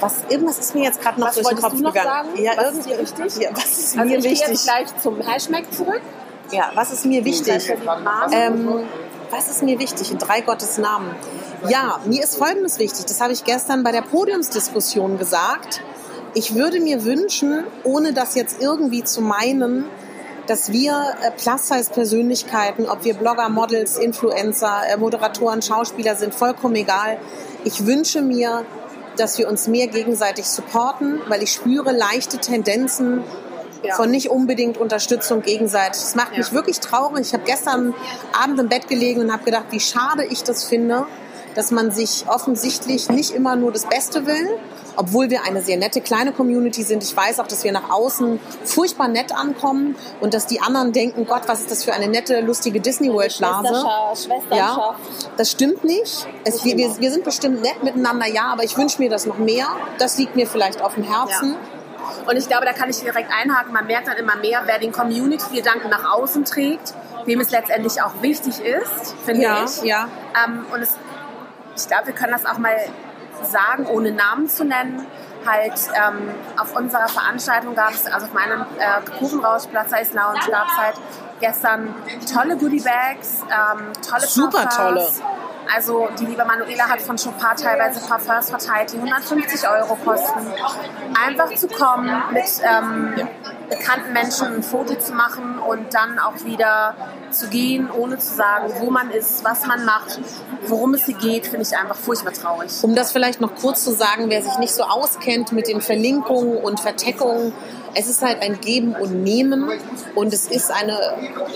Was, 0.00 0.14
irgendwas 0.28 0.58
ist 0.58 0.74
mir 0.74 0.84
jetzt 0.84 1.00
gerade 1.00 1.18
noch 1.20 1.28
Was 1.28 1.34
durch 1.36 1.46
den 1.48 1.62
wolltest 1.62 1.70
Kopf 1.70 1.76
du 1.78 1.82
noch 1.84 1.92
gegangen. 1.94 2.28
sagen? 2.34 2.42
Ja, 2.42 2.52
Was 2.56 2.64
irgendwie 2.64 2.90
ist 3.02 3.16
dir 3.18 3.24
wichtig? 3.24 3.42
Ja, 3.42 3.50
was 3.52 3.78
ist 3.78 3.96
Also 3.98 4.08
mir 4.10 4.16
ich 4.18 4.22
gehe 4.24 4.32
wichtig? 4.32 4.48
jetzt 4.48 4.64
gleich 4.64 4.86
zum 5.02 5.20
Hashtag 5.20 5.72
zurück. 5.72 6.00
Ja, 6.50 6.70
was 6.74 6.92
ist 6.92 7.06
mir 7.06 7.24
wichtig? 7.24 7.70
Ähm, 7.70 7.78
Ähm, 8.32 8.88
was 9.30 9.48
ist 9.48 9.62
mir 9.62 9.78
wichtig? 9.78 10.10
In 10.12 10.18
drei 10.18 10.42
Gottes 10.42 10.76
Namen. 10.78 11.10
Ja, 11.68 12.00
mir 12.04 12.22
ist 12.22 12.36
Folgendes 12.36 12.78
wichtig. 12.78 13.06
Das 13.06 13.20
habe 13.20 13.32
ich 13.32 13.44
gestern 13.44 13.82
bei 13.82 13.92
der 13.92 14.02
Podiumsdiskussion 14.02 15.18
gesagt. 15.18 15.80
Ich 16.34 16.54
würde 16.54 16.80
mir 16.80 17.04
wünschen, 17.04 17.64
ohne 17.84 18.12
das 18.12 18.34
jetzt 18.34 18.60
irgendwie 18.60 19.04
zu 19.04 19.22
meinen, 19.22 19.86
dass 20.46 20.72
wir 20.72 21.14
äh, 21.22 21.30
Plus-Size-Persönlichkeiten, 21.30 22.86
ob 22.88 23.04
wir 23.04 23.14
Blogger, 23.14 23.48
Models, 23.48 23.96
Influencer, 23.96 24.82
äh, 24.90 24.96
Moderatoren, 24.96 25.62
Schauspieler 25.62 26.16
sind, 26.16 26.34
vollkommen 26.34 26.74
egal. 26.74 27.18
Ich 27.64 27.86
wünsche 27.86 28.20
mir, 28.20 28.64
dass 29.16 29.38
wir 29.38 29.48
uns 29.48 29.68
mehr 29.68 29.86
gegenseitig 29.86 30.44
supporten, 30.46 31.20
weil 31.28 31.42
ich 31.42 31.52
spüre 31.52 31.92
leichte 31.92 32.38
Tendenzen 32.38 33.22
Ja. 33.82 33.94
von 33.96 34.10
nicht 34.10 34.30
unbedingt 34.30 34.76
Unterstützung 34.78 35.42
gegenseitig. 35.42 36.00
Das 36.02 36.14
macht 36.14 36.36
mich 36.36 36.48
Ja. 36.48 36.52
wirklich 36.54 36.80
traurig. 36.80 37.20
Ich 37.26 37.32
habe 37.34 37.44
gestern 37.46 37.94
Abend 38.42 38.58
im 38.58 38.68
Bett 38.68 38.88
gelegen 38.88 39.20
und 39.20 39.32
habe 39.32 39.44
gedacht, 39.44 39.66
wie 39.70 39.80
schade 39.80 40.24
ich 40.24 40.42
das 40.42 40.64
finde, 40.64 41.06
dass 41.54 41.70
man 41.70 41.90
sich 41.90 42.24
offensichtlich 42.28 43.08
nicht 43.10 43.30
immer 43.32 43.56
nur 43.56 43.72
das 43.72 43.86
Beste 43.86 44.26
will, 44.26 44.48
obwohl 44.96 45.30
wir 45.30 45.44
eine 45.44 45.60
sehr 45.62 45.76
nette 45.76 46.00
kleine 46.00 46.32
Community 46.32 46.82
sind. 46.82 47.02
Ich 47.02 47.16
weiß 47.16 47.40
auch, 47.40 47.46
dass 47.48 47.64
wir 47.64 47.72
nach 47.72 47.90
außen 47.90 48.38
furchtbar 48.64 49.08
nett 49.08 49.32
ankommen 49.34 49.96
und 50.20 50.34
dass 50.34 50.46
die 50.46 50.60
anderen 50.60 50.92
denken, 50.92 51.26
Gott, 51.26 51.42
was 51.46 51.60
ist 51.60 51.70
das 51.70 51.82
für 51.84 51.92
eine 51.92 52.08
nette, 52.08 52.40
lustige 52.40 52.80
Disney 52.80 53.12
World 53.12 53.36
Blase. 53.38 53.68
Schwesterschaft, 53.68 54.28
Ja, 54.50 54.66
Schwesternschaft. 54.66 55.30
das 55.36 55.50
stimmt 55.50 55.84
nicht. 55.84 56.26
Es, 56.44 56.64
wir, 56.64 56.76
wir, 56.76 56.96
wir 56.98 57.10
sind 57.10 57.24
bestimmt 57.24 57.62
nett 57.62 57.82
miteinander, 57.82 58.26
ja, 58.28 58.44
aber 58.52 58.62
ich 58.64 58.76
wünsche 58.76 59.00
mir 59.02 59.10
das 59.10 59.26
noch 59.26 59.38
mehr. 59.38 59.66
Das 59.98 60.16
liegt 60.18 60.36
mir 60.36 60.46
vielleicht 60.46 60.80
auf 60.82 60.94
dem 60.94 61.02
Herzen. 61.04 61.52
Ja. 61.54 62.30
Und 62.30 62.36
ich 62.36 62.46
glaube, 62.48 62.64
da 62.66 62.72
kann 62.72 62.90
ich 62.90 63.00
direkt 63.00 63.30
einhaken. 63.32 63.72
Man 63.72 63.86
merkt 63.86 64.06
dann 64.08 64.16
immer 64.16 64.36
mehr, 64.36 64.62
wer 64.66 64.78
den 64.78 64.92
Community-Gedanken 64.92 65.88
nach 65.88 66.12
außen 66.12 66.44
trägt, 66.44 66.92
wem 67.24 67.40
es 67.40 67.50
letztendlich 67.50 68.00
auch 68.02 68.20
wichtig 68.20 68.60
ist, 68.60 69.14
finde 69.24 69.42
Ja, 69.42 69.64
ich. 69.64 69.82
ja. 69.82 70.08
Ähm, 70.46 70.66
und 70.72 70.82
es, 70.82 70.90
ich 71.76 71.86
glaube, 71.86 72.06
wir 72.06 72.14
können 72.14 72.32
das 72.32 72.46
auch 72.46 72.58
mal 72.58 72.76
sagen, 73.42 73.86
ohne 73.86 74.12
Namen 74.12 74.48
zu 74.48 74.64
nennen. 74.64 75.06
Halt 75.46 75.74
ähm, 75.94 76.30
auf 76.58 76.74
unserer 76.74 77.06
Veranstaltung 77.08 77.74
gab 77.74 77.90
es, 77.90 78.06
also 78.06 78.26
auf 78.26 78.32
meinem 78.32 78.62
äh, 78.78 79.18
Kuchenrausch 79.18 79.66
Platz 79.66 79.92
Eis 79.92 80.14
Lounge 80.14 80.40
gab 80.50 80.66
es 80.68 80.76
halt 80.76 80.94
gestern 81.40 81.94
tolle 82.32 82.56
Goodie-Bags, 82.56 83.42
ähm, 83.42 83.92
tolle 84.08 84.26
Super 84.26 84.64
Parfums. 84.64 84.76
tolle. 84.76 85.28
Also 85.72 86.08
die 86.18 86.26
liebe 86.26 86.44
Manuela 86.44 86.88
hat 86.88 87.00
von 87.00 87.16
Chopin 87.16 87.56
teilweise 87.60 88.06
Parfums 88.06 88.50
verteilt, 88.50 88.92
die 88.92 88.96
150 88.96 89.68
Euro 89.68 89.96
kosten. 89.96 90.52
Einfach 91.26 91.54
zu 91.54 91.68
kommen, 91.68 92.10
mit 92.32 92.44
ähm, 92.62 93.28
bekannten 93.68 94.12
Menschen 94.12 94.56
ein 94.56 94.62
Foto 94.62 94.94
zu 94.94 95.12
machen 95.12 95.58
und 95.58 95.94
dann 95.94 96.18
auch 96.18 96.44
wieder 96.44 96.94
zu 97.30 97.48
gehen, 97.48 97.90
ohne 97.90 98.18
zu 98.18 98.34
sagen, 98.34 98.72
wo 98.78 98.90
man 98.90 99.10
ist, 99.10 99.44
was 99.44 99.66
man 99.66 99.84
macht, 99.84 100.20
worum 100.66 100.94
es 100.94 101.04
hier 101.04 101.16
geht, 101.16 101.46
finde 101.46 101.62
ich 101.62 101.76
einfach 101.76 101.96
furchtbar 101.96 102.32
traurig. 102.32 102.72
Um 102.82 102.94
das 102.94 103.12
vielleicht 103.12 103.40
noch 103.40 103.54
kurz 103.54 103.84
zu 103.84 103.92
sagen, 103.92 104.28
wer 104.28 104.42
sich 104.42 104.58
nicht 104.58 104.74
so 104.74 104.84
auskennt 104.84 105.52
mit 105.52 105.68
den 105.68 105.80
Verlinkungen 105.80 106.58
und 106.58 106.80
Verteckungen, 106.80 107.52
es 107.94 108.08
ist 108.08 108.22
halt 108.22 108.42
ein 108.42 108.60
Geben 108.60 108.94
und 108.94 109.22
Nehmen 109.22 109.70
und 110.14 110.32
es 110.32 110.46
ist 110.46 110.70
eine, 110.70 110.98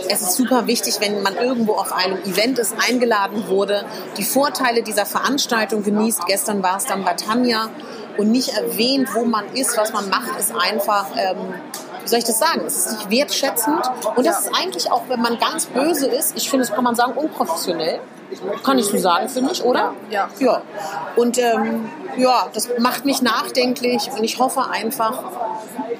es 0.08 0.22
ist 0.22 0.34
super 0.34 0.66
wichtig, 0.66 0.96
wenn 1.00 1.22
man 1.22 1.36
irgendwo 1.36 1.72
auf 1.74 1.92
einem 1.92 2.18
Event 2.24 2.58
ist, 2.58 2.74
eingeladen 2.88 3.48
wurde, 3.48 3.84
die 4.16 4.24
Vorteile 4.24 4.82
dieser 4.82 5.06
Veranstaltung 5.06 5.82
genießt. 5.82 6.26
Gestern 6.26 6.62
war 6.62 6.76
es 6.76 6.86
dann 6.86 7.04
bei 7.04 7.14
Tanja 7.14 7.70
und 8.16 8.30
nicht 8.30 8.50
erwähnt, 8.50 9.08
wo 9.14 9.24
man 9.24 9.52
ist, 9.54 9.76
was 9.76 9.92
man 9.92 10.08
macht, 10.08 10.38
ist 10.38 10.52
einfach, 10.54 11.06
ähm, 11.16 11.54
wie 12.02 12.08
soll 12.08 12.18
ich 12.18 12.24
das 12.24 12.38
sagen? 12.38 12.62
Es 12.66 12.76
ist 12.76 12.92
nicht 12.92 13.10
wertschätzend 13.10 13.82
und 14.16 14.26
das 14.26 14.40
ist 14.40 14.50
eigentlich 14.54 14.90
auch, 14.90 15.02
wenn 15.08 15.20
man 15.20 15.38
ganz 15.38 15.66
böse 15.66 16.06
ist, 16.06 16.36
ich 16.36 16.50
finde, 16.50 16.66
das 16.66 16.74
kann 16.74 16.84
man 16.84 16.94
sagen, 16.94 17.12
unprofessionell. 17.12 18.00
Kann 18.62 18.78
ich 18.78 18.86
so 18.86 18.98
sagen, 18.98 19.28
finde 19.28 19.52
ich, 19.52 19.64
oder? 19.64 19.94
Ja. 20.10 20.28
Ja. 20.38 20.62
Und 21.16 21.38
ähm, 21.38 21.88
ja, 22.16 22.48
das 22.52 22.68
macht 22.78 23.04
mich 23.04 23.22
nachdenklich 23.22 24.10
und 24.16 24.24
ich 24.24 24.38
hoffe 24.38 24.68
einfach, 24.70 25.22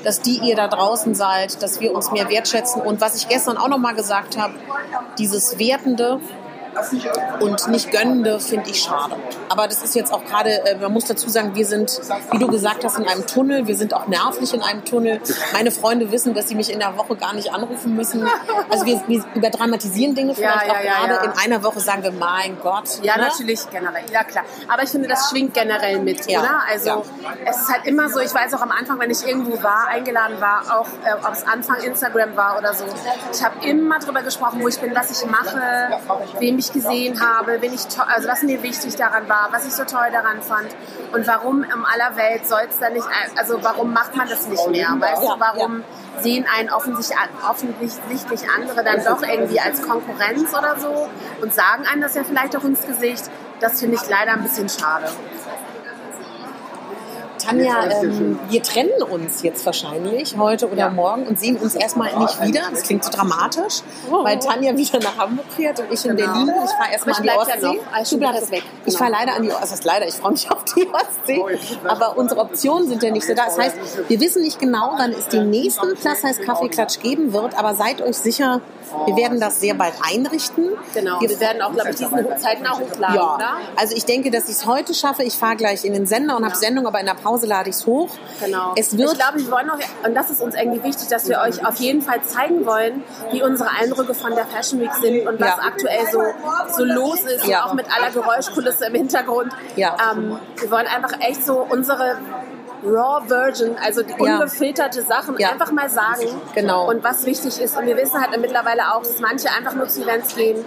dass 0.04 0.20
die 0.20 0.38
ihr 0.38 0.56
da 0.56 0.68
draußen 0.68 1.14
seid, 1.14 1.62
dass 1.62 1.80
wir 1.80 1.94
uns 1.94 2.10
mehr 2.10 2.28
wertschätzen. 2.28 2.82
Und 2.82 3.00
was 3.00 3.16
ich 3.16 3.28
gestern 3.28 3.56
auch 3.56 3.68
nochmal 3.68 3.94
gesagt 3.94 4.38
habe, 4.38 4.54
dieses 5.18 5.58
Wertende, 5.58 6.20
und 7.40 7.68
nicht 7.68 7.90
gönnende 7.90 8.40
finde 8.40 8.70
ich 8.70 8.82
schade. 8.82 9.16
Aber 9.48 9.66
das 9.66 9.82
ist 9.82 9.94
jetzt 9.94 10.12
auch 10.12 10.24
gerade, 10.24 10.50
äh, 10.66 10.76
man 10.76 10.92
muss 10.92 11.06
dazu 11.06 11.28
sagen, 11.28 11.54
wir 11.54 11.66
sind, 11.66 12.00
wie 12.30 12.38
du 12.38 12.48
gesagt 12.48 12.84
hast, 12.84 12.98
in 12.98 13.06
einem 13.06 13.26
Tunnel. 13.26 13.66
Wir 13.66 13.76
sind 13.76 13.94
auch 13.94 14.06
nervlich 14.06 14.52
in 14.54 14.62
einem 14.62 14.84
Tunnel. 14.84 15.20
Meine 15.52 15.70
Freunde 15.70 16.10
wissen, 16.12 16.34
dass 16.34 16.48
sie 16.48 16.54
mich 16.54 16.72
in 16.72 16.78
der 16.78 16.96
Woche 16.96 17.16
gar 17.16 17.34
nicht 17.34 17.52
anrufen 17.52 17.96
müssen. 17.96 18.28
Also 18.70 18.86
wir, 18.86 19.02
wir 19.06 19.24
überdramatisieren 19.34 20.14
Dinge 20.14 20.34
vielleicht 20.34 20.66
ja, 20.66 20.72
auch 20.72 20.84
ja, 20.84 21.06
gerade. 21.06 21.14
ja. 21.14 21.32
In 21.32 21.38
einer 21.38 21.62
Woche 21.62 21.80
sagen 21.80 22.02
wir, 22.02 22.12
mein 22.12 22.58
Gott. 22.60 23.02
Ja, 23.02 23.16
ne? 23.16 23.24
natürlich 23.24 23.68
generell, 23.70 24.04
ja 24.12 24.24
klar. 24.24 24.44
Aber 24.68 24.82
ich 24.82 24.90
finde, 24.90 25.08
das 25.08 25.30
schwingt 25.30 25.54
generell 25.54 26.00
mit, 26.00 26.26
Ja, 26.30 26.40
oder? 26.40 26.60
Also 26.70 26.88
ja. 26.88 27.02
es 27.46 27.56
ist 27.56 27.68
halt 27.68 27.86
immer 27.86 28.08
so, 28.08 28.20
ich 28.20 28.34
weiß 28.34 28.54
auch 28.54 28.62
am 28.62 28.70
Anfang, 28.72 28.98
wenn 28.98 29.10
ich 29.10 29.26
irgendwo 29.26 29.62
war, 29.62 29.88
eingeladen 29.88 30.40
war, 30.40 30.62
auch 30.78 30.88
äh, 31.04 31.14
ob 31.14 31.32
es 31.32 31.46
Anfang 31.46 31.80
Instagram 31.82 32.36
war 32.36 32.58
oder 32.58 32.74
so, 32.74 32.84
ich 33.32 33.44
habe 33.44 33.66
immer 33.66 33.98
drüber 33.98 34.22
gesprochen, 34.22 34.60
wo 34.62 34.68
ich 34.68 34.78
bin, 34.78 34.94
was 34.94 35.10
ich 35.10 35.28
mache, 35.28 35.60
wem 36.38 36.58
ich 36.58 36.67
gesehen 36.72 37.20
habe, 37.20 37.60
wen 37.60 37.72
ich 37.72 37.86
also 38.06 38.28
was 38.28 38.42
mir 38.42 38.62
wichtig 38.62 38.96
daran 38.96 39.28
war, 39.28 39.48
was 39.50 39.66
ich 39.66 39.72
so 39.72 39.84
toll 39.84 40.08
daran 40.12 40.42
fand 40.42 40.68
und 41.12 41.26
warum 41.26 41.62
in 41.62 41.70
aller 41.70 42.16
Welt 42.16 42.46
soll 42.46 42.62
es 42.68 42.78
dann 42.78 42.92
nicht, 42.92 43.06
also 43.36 43.62
warum 43.62 43.92
macht 43.92 44.16
man 44.16 44.28
das 44.28 44.46
nicht 44.48 44.68
mehr? 44.70 44.88
Weißt 44.98 45.22
du, 45.22 45.34
warum 45.38 45.84
sehen 46.20 46.46
einen 46.58 46.70
offensichtlich, 46.70 47.18
offensichtlich 47.48 48.40
andere 48.56 48.84
dann 48.84 49.04
doch 49.04 49.22
irgendwie 49.22 49.60
als 49.60 49.82
Konkurrenz 49.82 50.54
oder 50.54 50.78
so 50.78 51.08
und 51.40 51.54
sagen 51.54 51.86
einem 51.86 52.02
das 52.02 52.14
ja 52.14 52.24
vielleicht 52.24 52.56
auch 52.56 52.64
ins 52.64 52.86
Gesicht. 52.86 53.24
Das 53.60 53.80
finde 53.80 53.96
ich 53.96 54.08
leider 54.08 54.32
ein 54.32 54.42
bisschen 54.42 54.68
schade. 54.68 55.10
Tanja, 57.38 57.86
ähm, 58.02 58.38
wir 58.48 58.62
trennen 58.62 59.02
uns 59.10 59.42
jetzt 59.42 59.64
wahrscheinlich 59.64 60.36
heute 60.36 60.68
oder 60.70 60.90
morgen 60.90 61.26
und 61.26 61.38
sehen 61.38 61.56
uns 61.56 61.74
erstmal 61.74 62.16
nicht 62.18 62.42
wieder. 62.42 62.62
Das 62.70 62.82
klingt 62.82 63.04
so 63.04 63.10
dramatisch, 63.10 63.82
weil 64.10 64.38
Tanja 64.38 64.76
wieder 64.76 64.98
nach 65.00 65.16
Hamburg 65.18 65.46
fährt 65.56 65.80
und 65.80 65.92
ich 65.92 66.04
in 66.04 66.16
Genau. 66.16 66.32
Berlin. 66.32 66.52
Ich 66.64 66.70
fahre 66.72 66.92
erstmal 66.92 67.14
an 67.16 67.24
ich 67.24 67.30
die 67.30 67.36
ja 67.36 67.40
Ostsee. 67.40 67.66
noch. 67.66 67.92
Also 67.92 68.16
du 68.16 68.20
bleibst 68.20 68.50
weg. 68.50 68.62
Ich 68.84 68.94
Genau. 68.94 68.98
fahre 68.98 69.10
leider 69.12 69.34
an 69.36 69.42
die 69.42 69.48
Ostsee. 69.50 69.60
Das 69.62 69.72
heißt 69.72 69.84
leider, 69.84 70.06
ich 70.08 70.14
freue 70.14 70.32
mich 70.32 70.50
auf 70.50 70.64
die 70.64 70.88
Ostsee. 70.88 71.44
Aber 71.86 72.16
unsere 72.16 72.40
Optionen 72.40 72.88
sind 72.88 73.02
ja 73.02 73.10
nicht 73.10 73.26
so 73.26 73.34
da. 73.34 73.44
Das 73.46 73.58
heißt, 73.58 73.76
wir 74.08 74.20
wissen 74.20 74.42
nicht 74.42 74.58
genau, 74.58 74.92
wann 74.96 75.12
es 75.12 75.28
den 75.28 75.50
nächsten 75.50 75.94
Plus 75.94 76.20
Size 76.20 76.42
Kaffeeklatsch 76.42 77.00
geben 77.00 77.32
wird, 77.32 77.56
aber 77.58 77.74
seid 77.74 78.00
euch 78.02 78.16
sicher, 78.16 78.60
wir 79.06 79.16
werden 79.16 79.38
das 79.38 79.60
sehr 79.60 79.74
bald 79.74 79.92
einrichten. 80.10 80.70
Genau. 80.94 81.20
Wir 81.20 81.28
Wir 81.28 81.40
werden 81.40 81.60
auch, 81.62 81.72
glaube 81.72 81.90
ich, 81.90 81.96
diesen 81.96 82.26
zeitnah 82.38 82.78
hochladen, 82.78 83.14
ja, 83.16 83.34
oder? 83.34 83.50
also 83.76 83.94
ich 83.94 84.06
denke, 84.06 84.30
dass 84.30 84.44
ich 84.44 84.56
es 84.56 84.66
heute 84.66 84.94
schaffe. 84.94 85.22
Ich 85.22 85.34
fahre 85.36 85.56
gleich 85.56 85.84
in 85.84 85.92
den 85.92 86.06
Sender 86.06 86.36
und 86.36 86.44
habe 86.44 86.56
Sendung, 86.56 86.86
aber 86.86 86.98
in 86.98 87.06
der 87.06 87.12
Pause 87.14 87.27
lade 87.36 87.70
ich 87.70 87.76
es 87.76 87.86
hoch. 87.86 88.08
Genau. 88.44 88.72
Es 88.76 88.96
wird 88.96 89.12
ich 89.12 89.18
glaube, 89.18 89.38
wir 89.38 89.50
wollen 89.50 89.70
auch, 89.70 89.78
und 90.06 90.14
das 90.14 90.30
ist 90.30 90.40
uns 90.40 90.54
irgendwie 90.54 90.82
wichtig, 90.82 91.08
dass 91.08 91.28
wir 91.28 91.40
euch 91.40 91.64
auf 91.66 91.76
jeden 91.76 92.02
Fall 92.02 92.22
zeigen 92.22 92.64
wollen, 92.66 93.02
wie 93.30 93.42
unsere 93.42 93.70
Eindrücke 93.70 94.14
von 94.14 94.34
der 94.34 94.46
Fashion 94.46 94.80
Week 94.80 94.92
sind 94.94 95.26
und 95.26 95.40
was 95.40 95.48
Ja. 95.48 95.62
aktuell 95.66 96.06
so, 96.10 96.22
so 96.76 96.84
los 96.84 97.20
ist, 97.20 97.46
Ja. 97.46 97.64
auch 97.66 97.74
mit 97.74 97.86
aller 97.94 98.10
Geräuschkulisse 98.10 98.86
im 98.86 98.94
Hintergrund. 98.94 99.52
Ja. 99.76 99.96
Ähm, 100.12 100.38
wir 100.56 100.70
wollen 100.70 100.86
einfach 100.86 101.18
echt 101.20 101.44
so 101.44 101.66
unsere 101.68 102.18
Raw 102.84 103.26
Version, 103.26 103.76
also 103.84 104.02
die 104.02 104.12
Ja. 104.24 104.36
ungefilterte 104.36 105.02
Sachen 105.02 105.36
Ja. 105.38 105.50
einfach 105.50 105.72
mal 105.72 105.90
sagen. 105.90 106.26
Genau. 106.54 106.88
Und 106.88 107.02
was 107.02 107.26
wichtig 107.26 107.60
ist. 107.60 107.76
Und 107.76 107.86
wir 107.86 107.96
wissen 107.96 108.20
halt 108.20 108.38
mittlerweile 108.40 108.94
auch, 108.94 109.02
dass 109.02 109.18
manche 109.18 109.48
einfach 109.50 109.74
nur 109.74 109.88
zu 109.88 110.02
Events 110.02 110.36
gehen 110.36 110.64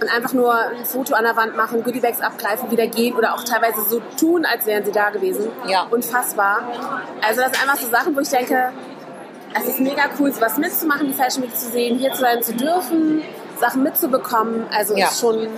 und 0.00 0.08
einfach 0.14 0.32
nur 0.32 0.54
ein 0.54 0.84
Foto 0.84 1.14
an 1.14 1.24
der 1.24 1.36
Wand 1.36 1.56
machen, 1.56 1.82
Goodiebags 1.82 2.20
abgreifen, 2.20 2.70
wieder 2.70 2.86
gehen 2.86 3.14
oder 3.14 3.34
auch 3.34 3.42
teilweise 3.44 3.82
so 3.88 4.00
tun, 4.18 4.44
als 4.44 4.66
wären 4.66 4.84
sie 4.84 4.92
da 4.92 5.10
gewesen. 5.10 5.48
Ja. 5.66 5.86
Unfassbar. 5.90 6.62
Also 7.26 7.40
das 7.40 7.52
sind 7.52 7.62
einfach 7.62 7.78
so 7.78 7.88
Sachen, 7.88 8.14
wo 8.14 8.20
ich 8.20 8.28
denke, 8.28 8.72
es 9.58 9.68
ist 9.68 9.80
mega 9.80 10.02
cool, 10.18 10.30
sowas 10.32 10.58
mitzumachen, 10.58 11.06
die 11.06 11.14
Fashion 11.14 11.42
Week 11.42 11.56
zu 11.56 11.70
sehen, 11.70 11.98
hier 11.98 12.12
zu 12.12 12.20
sein 12.20 12.42
zu 12.42 12.54
dürfen, 12.54 13.22
Sachen 13.58 13.82
mitzubekommen. 13.82 14.66
Also 14.76 14.96
Ja. 14.96 15.06
ist 15.08 15.20
schon 15.20 15.48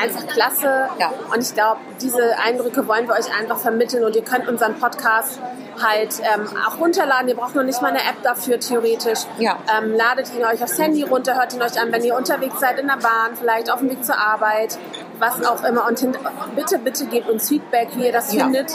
einfach 0.00 0.26
klasse. 0.26 0.88
Ja. 0.98 1.12
Und 1.32 1.40
ich 1.42 1.54
glaube, 1.54 1.80
diese 2.00 2.38
Eindrücke 2.44 2.86
wollen 2.86 3.06
wir 3.08 3.14
euch 3.14 3.34
einfach 3.38 3.58
vermitteln 3.58 4.04
und 4.04 4.14
ihr 4.14 4.22
könnt 4.24 4.46
unseren 4.48 4.74
Podcast 4.78 5.40
halt 5.82 6.20
ähm, 6.20 6.46
auch 6.66 6.78
runterladen. 6.80 7.28
Ihr 7.28 7.36
braucht 7.36 7.54
noch 7.54 7.62
nicht 7.62 7.80
mal 7.82 7.88
eine 7.88 8.00
App 8.00 8.22
dafür, 8.22 8.58
theoretisch. 8.60 9.20
Ja. 9.38 9.58
Ähm, 9.78 9.94
ladet 9.94 10.32
ihn 10.34 10.44
euch 10.44 10.62
aufs 10.62 10.78
Handy 10.78 11.02
runter, 11.02 11.34
hört 11.36 11.54
ihn 11.54 11.62
euch 11.62 11.80
an, 11.80 11.92
wenn 11.92 12.02
ihr 12.02 12.14
unterwegs 12.16 12.60
seid 12.60 12.78
in 12.78 12.86
der 12.86 12.96
Bahn, 12.96 13.36
vielleicht 13.38 13.70
auf 13.70 13.80
dem 13.80 13.90
Weg 13.90 14.04
zur 14.04 14.18
Arbeit, 14.18 14.78
was 15.18 15.44
auch 15.44 15.64
immer. 15.64 15.86
Und 15.86 16.06
bitte, 16.54 16.78
bitte 16.78 17.06
gebt 17.06 17.28
uns 17.28 17.48
Feedback, 17.48 17.88
wie 17.96 18.06
ihr 18.06 18.12
das 18.12 18.32
Ja. 18.32 18.44
findet. 18.44 18.72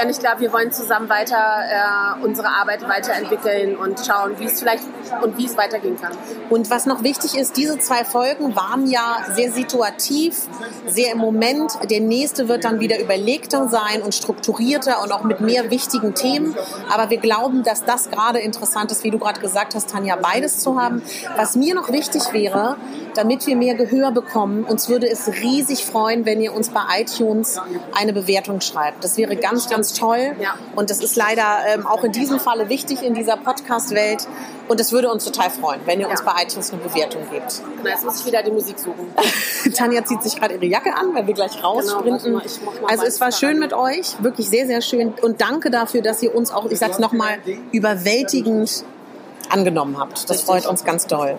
Denn 0.00 0.10
ich 0.10 0.18
glaube, 0.18 0.40
wir 0.40 0.52
wollen 0.52 0.70
zusammen 0.72 1.08
weiter 1.08 1.36
äh, 1.36 2.24
unsere 2.24 2.48
Arbeit 2.48 2.88
weiterentwickeln 2.88 3.76
und 3.76 4.00
schauen, 4.06 4.38
wie 4.38 4.44
es 4.44 4.60
vielleicht 4.60 4.84
und 5.22 5.36
wie 5.38 5.46
es 5.46 5.56
weitergehen 5.56 6.00
kann. 6.00 6.12
Und 6.50 6.70
was 6.70 6.86
noch 6.86 7.02
wichtig 7.02 7.36
ist, 7.36 7.56
diese 7.56 7.78
zwei 7.78 8.04
Folgen 8.04 8.54
waren 8.54 8.86
ja 8.86 9.18
sehr 9.34 9.50
situativ, 9.52 10.46
sehr 10.86 11.12
im 11.12 11.18
Moment. 11.18 11.72
Der 11.90 12.00
nächste 12.00 12.48
wird 12.48 12.64
dann 12.64 12.80
wieder 12.80 13.00
überlegter 13.00 13.68
sein 13.68 14.02
und 14.02 14.14
strukturierter 14.14 15.02
und 15.02 15.12
auch 15.12 15.24
mit 15.24 15.40
mehr 15.40 15.70
wichtigen 15.70 16.14
Themen. 16.14 16.54
Aber 16.92 17.10
wir 17.10 17.18
glauben, 17.18 17.62
dass 17.64 17.84
das 17.84 18.10
gerade 18.10 18.38
interessant 18.38 18.92
ist, 18.92 19.04
wie 19.04 19.10
du 19.10 19.18
gerade 19.18 19.40
gesagt 19.40 19.74
hast, 19.74 19.90
Tanja, 19.90 20.16
beides 20.16 20.58
zu 20.58 20.80
haben. 20.80 21.02
Was 21.36 21.56
mir 21.56 21.74
noch 21.74 21.90
wichtig 21.90 22.32
wäre, 22.32 22.76
damit 23.14 23.46
wir 23.46 23.56
mehr 23.56 23.74
Gehör 23.74 24.12
bekommen, 24.12 24.64
uns 24.64 24.88
würde 24.88 25.08
es 25.08 25.28
riesig 25.28 25.77
freuen, 25.84 26.24
wenn 26.24 26.40
ihr 26.40 26.54
uns 26.54 26.70
bei 26.70 26.80
iTunes 27.00 27.60
eine 27.94 28.12
Bewertung 28.12 28.60
schreibt. 28.60 29.04
Das 29.04 29.16
wäre 29.16 29.36
ganz, 29.36 29.68
ganz 29.68 29.92
toll. 29.92 30.34
Und 30.76 30.90
das 30.90 31.00
ist 31.00 31.16
leider 31.16 31.58
ähm, 31.68 31.86
auch 31.86 32.04
in 32.04 32.12
diesem 32.12 32.40
Falle 32.40 32.68
wichtig 32.68 33.02
in 33.02 33.14
dieser 33.14 33.36
Podcast-Welt. 33.36 34.26
Und 34.68 34.80
es 34.80 34.92
würde 34.92 35.10
uns 35.10 35.24
total 35.24 35.50
freuen, 35.50 35.80
wenn 35.86 35.98
ihr 35.98 36.08
uns 36.08 36.22
bei 36.22 36.32
iTunes 36.42 36.72
eine 36.72 36.82
Bewertung 36.82 37.22
gebt. 37.30 37.62
Na, 37.82 37.90
jetzt 37.90 38.04
muss 38.04 38.20
ich 38.20 38.26
wieder 38.26 38.42
die 38.42 38.50
Musik 38.50 38.78
suchen. 38.78 39.10
Tanja 39.74 40.04
zieht 40.04 40.22
sich 40.22 40.36
gerade 40.36 40.54
ihre 40.54 40.66
Jacke 40.66 40.94
an, 40.94 41.14
weil 41.14 41.26
wir 41.26 41.34
gleich 41.34 41.62
raussprinten. 41.62 42.38
Genau, 42.38 42.86
also 42.86 43.04
es 43.04 43.20
war 43.20 43.32
schön 43.32 43.58
mit 43.58 43.72
euch, 43.72 44.22
wirklich 44.22 44.48
sehr, 44.48 44.66
sehr 44.66 44.82
schön. 44.82 45.14
Und 45.22 45.40
danke 45.40 45.70
dafür, 45.70 46.02
dass 46.02 46.22
ihr 46.22 46.34
uns 46.34 46.50
auch, 46.50 46.66
ich 46.70 46.78
sag's 46.78 46.98
nochmal, 46.98 47.38
überwältigend 47.72 48.84
angenommen 49.48 49.98
habt. 49.98 50.28
Das 50.28 50.42
freut 50.42 50.66
uns 50.66 50.84
ganz 50.84 51.06
doll. 51.06 51.38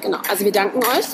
Genau, 0.00 0.18
also 0.30 0.44
wir 0.44 0.52
danken 0.52 0.78
euch. 0.78 1.06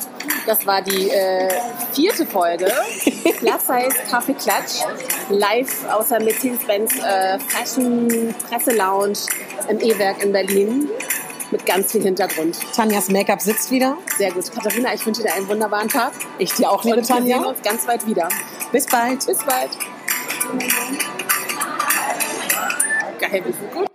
Das 0.46 0.66
war 0.66 0.82
die 0.82 1.08
äh, 1.10 1.48
vierte 1.92 2.26
Folge. 2.26 2.66
Plus 2.66 3.66
Size 3.66 4.10
Kaffee 4.10 4.34
Klatsch. 4.34 4.82
Live 5.28 5.88
aus 5.90 6.08
der 6.08 6.20
Mercedes-Benz 6.20 6.96
äh, 6.98 7.38
Fashion 7.38 8.34
Presse 8.48 8.72
Lounge 8.76 9.18
im 9.68 9.80
E-Werk 9.80 10.22
in 10.22 10.32
Berlin. 10.32 10.88
Mit 11.50 11.66
ganz 11.66 11.92
viel 11.92 12.02
Hintergrund. 12.02 12.58
Tanjas 12.74 13.08
Make-up 13.10 13.40
sitzt 13.40 13.70
wieder. 13.70 13.98
Sehr 14.16 14.32
gut. 14.32 14.50
Katharina, 14.50 14.94
ich 14.94 15.04
wünsche 15.04 15.22
dir 15.22 15.34
einen 15.34 15.46
wunderbaren 15.48 15.88
Tag. 15.88 16.12
Ich 16.38 16.52
dir 16.54 16.70
auch, 16.70 16.82
liebe 16.82 16.96
Und 16.96 17.08
wir 17.08 17.14
sehen 17.14 17.28
Tanja. 17.28 17.48
uns 17.48 17.62
ganz 17.62 17.86
bald 17.86 18.06
wieder. 18.06 18.28
Bis 18.72 18.86
bald. 18.86 19.26
Bis 19.26 19.38
bald. 19.44 19.70
Geil, 23.20 23.42
wie 23.44 23.78
gut. 23.78 23.91